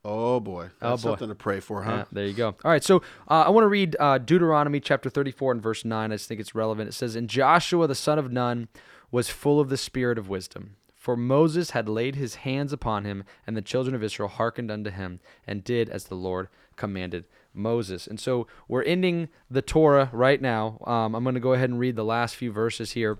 [0.08, 0.70] Oh, boy.
[0.82, 1.10] Oh, That's boy.
[1.10, 1.92] something to pray for, huh?
[1.92, 2.50] Yeah, there you go.
[2.64, 2.98] All right, so
[3.28, 6.12] uh, I want to read uh, Deuteronomy chapter 34 and verse 9.
[6.12, 6.88] I just think it's relevant.
[6.90, 8.68] It says, And Joshua the son of Nun
[9.12, 10.76] was full of the spirit of wisdom.
[11.06, 14.90] For Moses had laid his hands upon him, and the children of Israel hearkened unto
[14.90, 16.48] him, and did as the Lord
[16.78, 18.08] commanded Moses.
[18.08, 20.80] And so we're ending the Torah right now.
[20.84, 23.20] Um, I'm going to go ahead and read the last few verses here.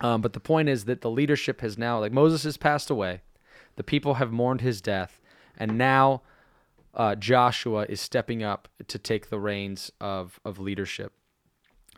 [0.00, 3.22] Um, but the point is that the leadership has now, like Moses has passed away,
[3.74, 5.20] the people have mourned his death,
[5.56, 6.22] and now
[6.94, 11.12] uh, Joshua is stepping up to take the reins of of leadership,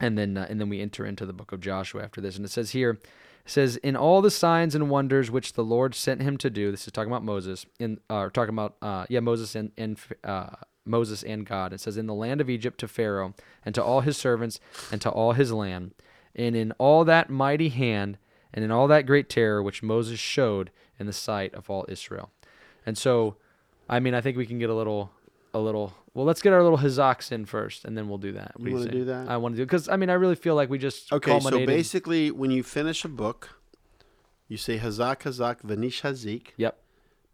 [0.01, 2.47] and then uh, and then we enter into the book of Joshua after this, and
[2.47, 2.99] it says here,
[3.45, 6.71] says in all the signs and wonders which the Lord sent him to do.
[6.71, 10.51] This is talking about Moses in uh, talking about uh, yeah Moses and and uh,
[10.85, 11.73] Moses and God.
[11.73, 13.35] It says in the land of Egypt to Pharaoh
[13.65, 15.95] and to all his servants and to all his land,
[16.35, 18.19] and in all that mighty hand
[18.55, 22.31] and in all that great terror which Moses showed in the sight of all Israel.
[22.85, 23.37] And so,
[23.89, 25.11] I mean, I think we can get a little,
[25.55, 25.95] a little.
[26.15, 28.53] Well, let's get our little hazaks in first, and then we'll do that.
[28.59, 28.91] What You wanna say?
[28.93, 29.29] do that?
[29.29, 31.65] I want to do because I mean, I really feel like we just Okay, so
[31.67, 33.59] basically, when you finish a book,
[34.49, 36.49] you say Hazak, Hazak, Vanish Hazik.
[36.57, 36.79] Yep.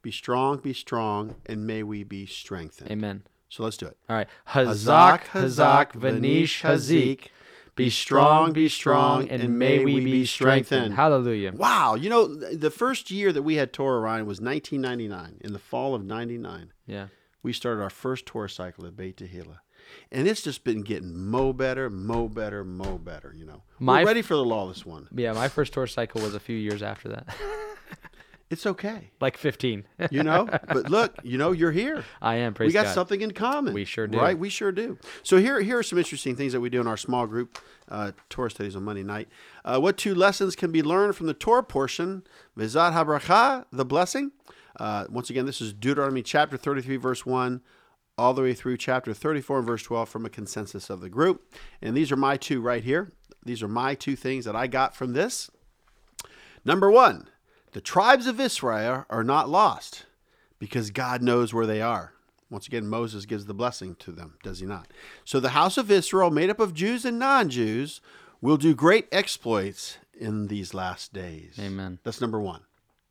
[0.03, 2.91] Be strong, be strong, and may we be strengthened.
[2.91, 3.25] Amen.
[3.49, 3.97] So let's do it.
[4.09, 4.29] All right.
[4.51, 7.29] Hazak, Hazak, Vanish, Hazik.
[7.75, 10.95] Be strong, be strong, and may we be strengthened.
[10.95, 11.53] Hallelujah.
[11.53, 15.39] Wow, you know, the first year that we had Torah Ryan was 1999.
[15.43, 17.07] In the fall of 99, Yeah.
[17.49, 19.61] We started our first Torah cycle at Beit Tehillah.
[20.13, 23.63] And it's just been getting mo better, mo better, mo better, you know.
[23.79, 25.09] My We're ready for the lawless one.
[25.17, 25.33] Yeah.
[25.33, 27.35] My first Torah cycle was a few years after that,
[28.51, 29.85] It's okay, like 15.
[30.11, 30.47] you know.
[30.47, 32.05] but look, you know, you're here.
[32.21, 32.53] I am.
[32.53, 32.95] Praise we got God.
[32.95, 33.73] something in common.
[33.73, 34.19] We sure do.
[34.19, 34.39] Right?
[34.39, 34.99] We sure do.
[35.23, 38.13] So here, here are some interesting things that we do in our small group uh,
[38.29, 39.29] Torah studies on Monday night.
[39.65, 42.25] Uh, what two lessons can be learned from the Torah portion?
[42.59, 44.33] Vizat habracha, the blessing.
[44.77, 47.61] Uh, once again, this is Deuteronomy chapter 33, verse 1,
[48.17, 51.53] all the way through chapter 34 and verse 12 from a consensus of the group.
[51.81, 53.13] And these are my two right here.
[53.45, 55.51] These are my two things that I got from this.
[56.65, 57.29] Number one,
[57.73, 60.07] the tribes of Israel are not lost
[60.59, 62.13] because God knows where they are.
[62.51, 64.89] Once again, Moses gives the blessing to them, does he not?
[65.25, 68.01] So the house of Israel, made up of Jews and non Jews,
[68.41, 71.59] will do great exploits in these last days.
[71.61, 71.99] Amen.
[72.05, 72.63] That's number one.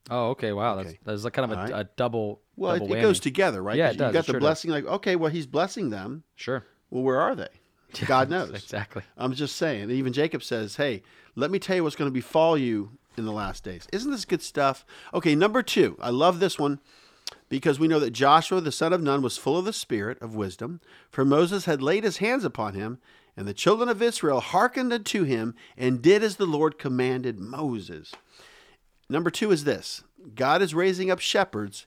[0.09, 0.53] Oh, okay.
[0.53, 0.75] Wow.
[0.75, 0.99] That's Okay.
[1.03, 1.71] that's like kind of a, right.
[1.85, 2.41] a double.
[2.55, 3.77] Well, it, double it goes together, right?
[3.77, 4.07] Yeah, it does.
[4.09, 4.45] You got It the sure does.
[4.45, 6.23] blessing, like, okay, well, he's blessing them.
[6.35, 6.63] Sure.
[6.89, 7.49] Well, where are they?
[8.05, 8.51] God knows.
[8.51, 9.03] Exactly.
[9.17, 9.91] I'm just saying.
[9.91, 11.03] Even Jacob says, "Hey,
[11.35, 14.25] let me tell you what's going to befall you in the last days." Isn't this
[14.25, 14.85] good stuff?
[15.13, 15.97] Okay, number two.
[16.01, 16.79] I love this one
[17.49, 20.35] because we know that Joshua the son of Nun was full of the spirit of
[20.35, 20.79] wisdom,
[21.09, 22.99] for Moses had laid his hands upon him,
[23.37, 28.13] and the children of Israel hearkened unto him and did as the Lord commanded Moses.
[29.09, 30.03] Number two is this:
[30.35, 31.85] God is raising up shepherds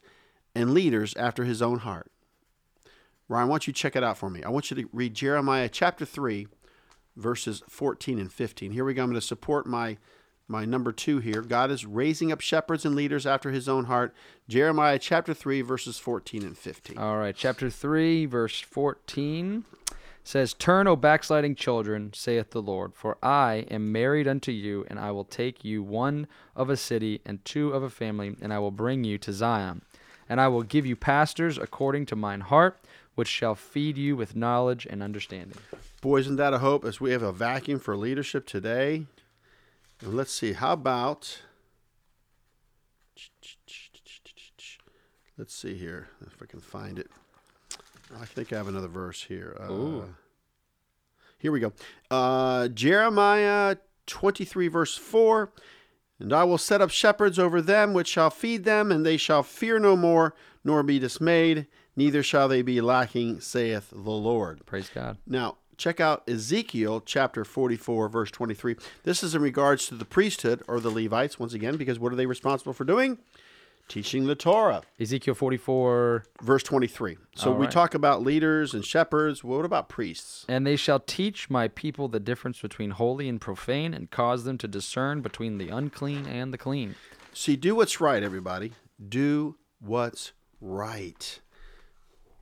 [0.55, 2.11] and leaders after His own heart.
[3.29, 4.43] Ryan, why don't you check it out for me?
[4.43, 6.49] I want you to read Jeremiah chapter 3,
[7.17, 8.73] verses 14 and 15.
[8.73, 9.03] Here we go.
[9.05, 9.99] I'm going to support my,
[10.49, 11.43] my number two here.
[11.43, 14.13] God is raising up shepherds and leaders after his own heart.
[14.49, 16.99] Jeremiah chapter 3, verses 14 and 15.
[16.99, 19.65] All right, chapter 3, verse 14
[20.25, 24.99] says, Turn, O backsliding children, saith the Lord, for I am married unto you, and
[24.99, 28.59] I will take you one of a city and two of a family, and I
[28.59, 29.83] will bring you to Zion.
[30.29, 32.79] And I will give you pastors according to mine heart,
[33.15, 35.59] which shall feed you with knowledge and understanding.
[36.01, 39.07] Boy, isn't that a hope as we have a vacuum for leadership today?
[40.01, 41.43] And let's see, how about.
[45.37, 47.11] Let's see here if I can find it.
[48.19, 49.57] I think I have another verse here.
[49.61, 49.69] Uh,
[51.39, 51.73] Here we go.
[52.11, 55.53] Uh, Jeremiah 23, verse 4.
[56.19, 59.43] And I will set up shepherds over them, which shall feed them, and they shall
[59.43, 64.67] fear no more, nor be dismayed, neither shall they be lacking, saith the Lord.
[64.67, 65.17] Praise God.
[65.27, 68.77] Now, check out Ezekiel chapter 44, verse 23.
[69.05, 72.17] This is in regards to the priesthood or the Levites, once again, because what are
[72.17, 73.17] they responsible for doing?
[73.91, 74.83] Teaching the Torah.
[75.01, 77.19] Ezekiel 44 Verse 23.
[77.35, 77.73] So All we right.
[77.73, 79.43] talk about leaders and shepherds.
[79.43, 80.47] What about priests?
[80.49, 84.59] And they shall teach my people the difference between holy and profane, and cause them
[84.59, 86.95] to discern between the unclean and the clean.
[87.33, 88.75] See, do what's right, everybody.
[89.09, 91.41] Do what's right.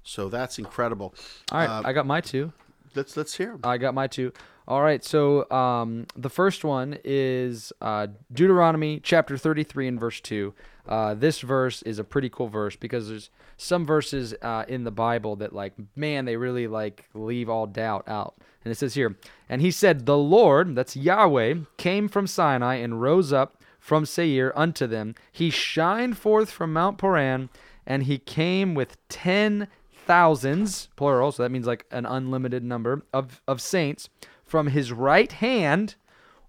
[0.02, 1.14] So that's incredible.
[1.50, 2.52] All right, Uh, I got my two.
[2.94, 3.60] let's let's hear 'em.
[3.64, 4.32] I got my two.
[4.68, 10.52] All right, so um, the first one is uh, Deuteronomy chapter 33 and verse 2.
[10.86, 14.90] Uh, this verse is a pretty cool verse because there's some verses uh, in the
[14.90, 18.34] Bible that, like, man, they really like leave all doubt out.
[18.62, 19.16] And it says here,
[19.48, 24.52] and he said, The Lord, that's Yahweh, came from Sinai and rose up from Seir
[24.54, 25.14] unto them.
[25.32, 27.48] He shined forth from Mount Paran,
[27.86, 29.68] and he came with ten
[30.08, 34.10] thousands, plural, so that means like an unlimited number of, of saints.
[34.48, 35.96] From his right hand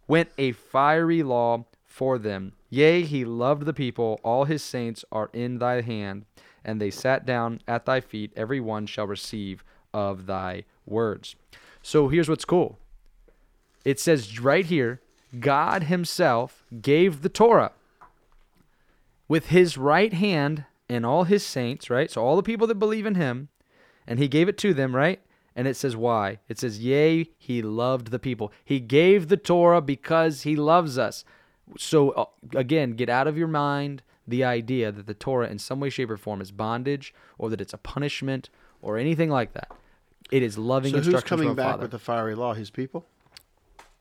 [0.07, 2.53] went a fiery law for them.
[2.69, 4.21] Yea, he loved the people.
[4.23, 6.23] All his saints are in thy hand,
[6.63, 8.31] and they sat down at thy feet.
[8.37, 11.35] Every one shall receive of thy words.
[11.81, 12.79] So here's what's cool.
[13.83, 15.01] It says right here,
[15.37, 17.73] God himself gave the Torah
[19.27, 22.09] with his right hand and all his saints, right?
[22.09, 23.49] So all the people that believe in him,
[24.07, 25.19] and he gave it to them, right?
[25.59, 26.39] And it says why?
[26.47, 28.53] It says, Yea, he loved the people.
[28.63, 31.25] He gave the Torah because he loves us.
[31.77, 35.81] So uh, again, get out of your mind the idea that the Torah in some
[35.81, 38.49] way, shape, or form is bondage or that it's a punishment
[38.81, 39.69] or anything like that.
[40.31, 41.81] It is loving So who's coming from back father.
[41.81, 42.53] with the fiery law?
[42.53, 43.05] His people.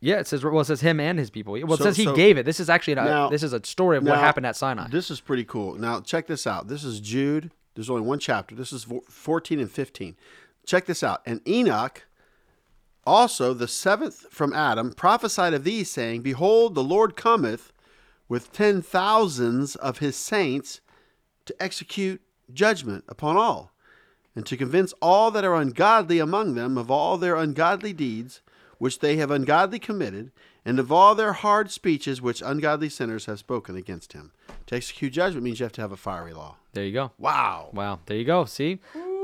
[0.01, 1.55] yeah, it says well, it says him and his people.
[1.55, 2.47] Well, it So- says he so- gave it.
[2.47, 4.87] This is actually a, this is a story of what happened at Sinai.
[4.91, 5.75] This is pretty cool.
[5.75, 6.69] Now check this out.
[6.69, 7.51] This is Jude.
[7.75, 8.55] There's only one chapter.
[8.55, 10.17] This is 14 and 15.
[10.69, 11.23] Check this out.
[11.25, 12.05] And Enoch,
[13.07, 17.73] also the seventh from Adam, prophesied of these, saying, Behold, the Lord cometh
[18.29, 20.83] with ten thousands of his saints
[21.47, 22.21] to execute
[22.53, 23.73] judgment upon all,
[24.37, 28.43] and to convince all that are ungodly among them of all their ungodly deeds
[28.77, 30.31] which they have ungodly committed,
[30.65, 34.33] and of all their hard speeches which ungodly sinners have spoken against him.
[34.67, 36.57] To execute judgment means you have to have a fiery law.
[36.75, 37.11] there you go.
[37.19, 37.71] Wow.
[37.73, 38.45] Wow, there you go.
[38.45, 38.79] See,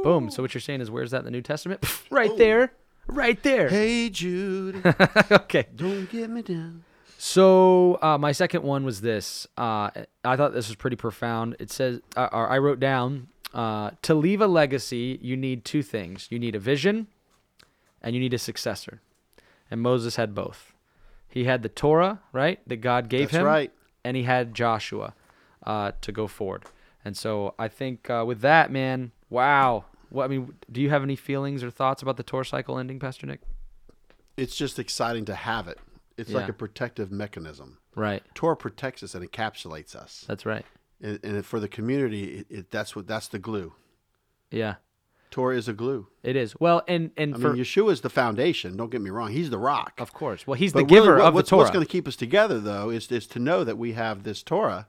[0.05, 0.31] boom.
[0.31, 1.85] So what you're saying is, where's that in the New Testament?
[2.11, 2.73] right there,
[3.07, 3.69] right there.
[3.69, 4.83] Hey Jude,
[5.31, 5.67] okay.
[5.75, 6.85] don't get me down.
[7.19, 9.47] So uh, my second one was this.
[9.57, 9.91] Uh,
[10.25, 11.57] I thought this was pretty profound.
[11.59, 15.83] It says, uh, or I wrote down, uh, to leave a legacy, you need two
[15.83, 16.27] things.
[16.31, 17.07] You need a vision,
[18.03, 19.01] and you need a successor.
[19.71, 20.75] And Moses had both.
[21.29, 23.73] He had the Torah, right, that God gave That's him, right.
[24.05, 25.15] and he had Joshua
[25.65, 26.65] uh, to go forward.
[27.05, 29.85] And so I think uh, with that, man, wow.
[30.15, 33.01] Well, I mean, do you have any feelings or thoughts about the Torah cycle ending,
[33.01, 33.41] Pastor Nick?
[34.37, 35.79] It's just exciting to have it.
[36.17, 37.79] It's like a protective mechanism.
[37.97, 38.23] Right.
[38.35, 40.65] Torah protects us and encapsulates us, That's right.
[41.03, 43.73] and, and for the community, it, it, that's what that's the glue.
[44.53, 44.77] Yeah,
[45.33, 46.07] Torah is a glue.
[46.23, 46.55] it is.
[46.61, 48.77] Well, and and I for mean, Yeshua is the foundation.
[48.77, 49.95] Don't get me wrong; he's the rock.
[49.99, 50.47] Of course.
[50.47, 51.63] Well, he's But the really, giver what- of what's, the Torah.
[51.65, 54.43] What's going to keep us together, though, is is to know that we have this
[54.45, 54.87] Torah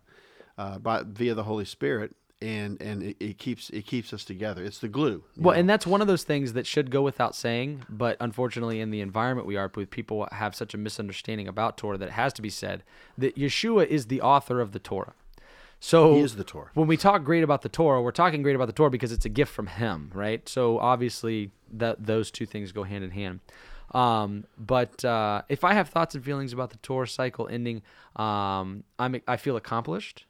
[0.60, 4.64] uh, by via the Holy Spirit, and and it, it keeps it keeps us together.
[4.64, 5.24] It's the glue.
[5.38, 5.60] well, know?
[5.60, 9.02] and that's one of those things that should go without saying, but unfortunately, in the
[9.02, 12.42] environment we are, with people have such a misunderstanding about Torah that it has to
[12.42, 12.84] be said
[13.18, 15.14] that Yeshua is the author of the Torah.
[15.80, 16.72] So He is the Torah.
[16.74, 19.26] When we talk great about the Torah, we're talking great about the Torah because it's
[19.26, 20.48] a gift from Him, right?
[20.48, 23.40] So obviously, that those two things go hand in hand.
[23.92, 27.82] Um, but uh, if I have thoughts and feelings about the Torah cycle ending,
[28.16, 30.26] um, I'm I feel accomplished.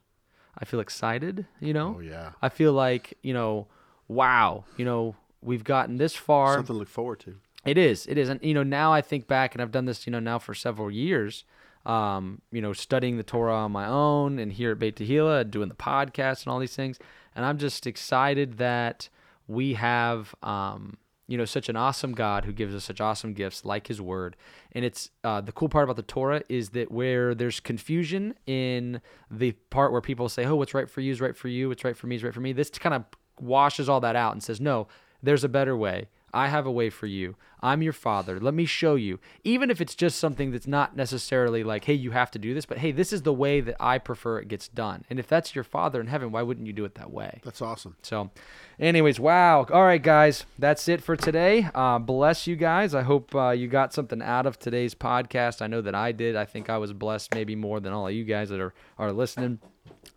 [0.57, 1.45] I feel excited.
[1.59, 1.95] You know.
[1.97, 2.31] Oh, yeah.
[2.41, 3.67] I feel like you know,
[4.07, 4.65] wow.
[4.77, 6.55] You know, we've gotten this far.
[6.55, 7.35] something to look forward to.
[7.65, 8.05] It is.
[8.05, 8.29] It is.
[8.29, 10.53] And, you know, now I think back, and I've done this, you know, now for
[10.53, 11.45] several years,
[11.85, 15.69] um, you know, studying the Torah on my own and here at Beit Tehillah, doing
[15.69, 16.99] the podcast and all these things.
[17.35, 19.09] And I'm just excited that
[19.47, 20.97] we have, um,
[21.27, 24.35] you know, such an awesome God who gives us such awesome gifts like his word.
[24.73, 29.01] And it's uh, the cool part about the Torah is that where there's confusion in
[29.31, 31.83] the part where people say, oh, what's right for you is right for you, what's
[31.83, 33.05] right for me is right for me, this kind of
[33.39, 34.87] washes all that out and says, no,
[35.23, 36.09] there's a better way.
[36.33, 37.35] I have a way for you.
[37.61, 38.39] I'm your father.
[38.39, 39.19] Let me show you.
[39.43, 42.65] Even if it's just something that's not necessarily like, hey, you have to do this,
[42.65, 45.03] but hey, this is the way that I prefer it gets done.
[45.09, 47.41] And if that's your father in heaven, why wouldn't you do it that way?
[47.43, 47.95] That's awesome.
[48.01, 48.31] So,
[48.79, 49.65] anyways, wow.
[49.71, 51.69] All right, guys, that's it for today.
[51.73, 52.93] Uh, bless you guys.
[52.93, 55.61] I hope uh, you got something out of today's podcast.
[55.61, 56.35] I know that I did.
[56.35, 59.11] I think I was blessed maybe more than all of you guys that are, are
[59.11, 59.59] listening.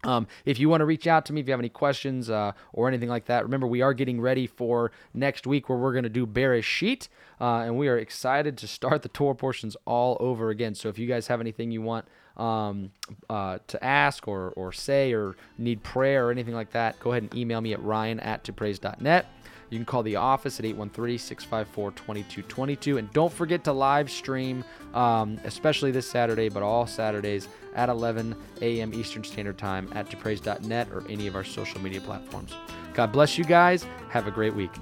[0.05, 2.53] Um, if you want to reach out to me, if you have any questions uh,
[2.72, 6.05] or anything like that, remember we are getting ready for next week where we're going
[6.05, 7.09] to do Bereshit,
[7.41, 10.74] uh, and we are excited to start the Torah portions all over again.
[10.74, 12.91] So if you guys have anything you want um,
[13.28, 17.24] uh, to ask or, or say or need prayer or anything like that, go ahead
[17.24, 19.26] and email me at ryan at topraise.net.
[19.70, 22.99] You can call the office at 813 654 2222.
[22.99, 24.64] And don't forget to live stream,
[24.95, 28.95] um, especially this Saturday, but all Saturdays at 11 a.m.
[28.95, 32.55] Eastern Standard Time at topraise.net or any of our social media platforms.
[32.95, 33.86] God bless you guys.
[34.09, 34.72] Have a great week.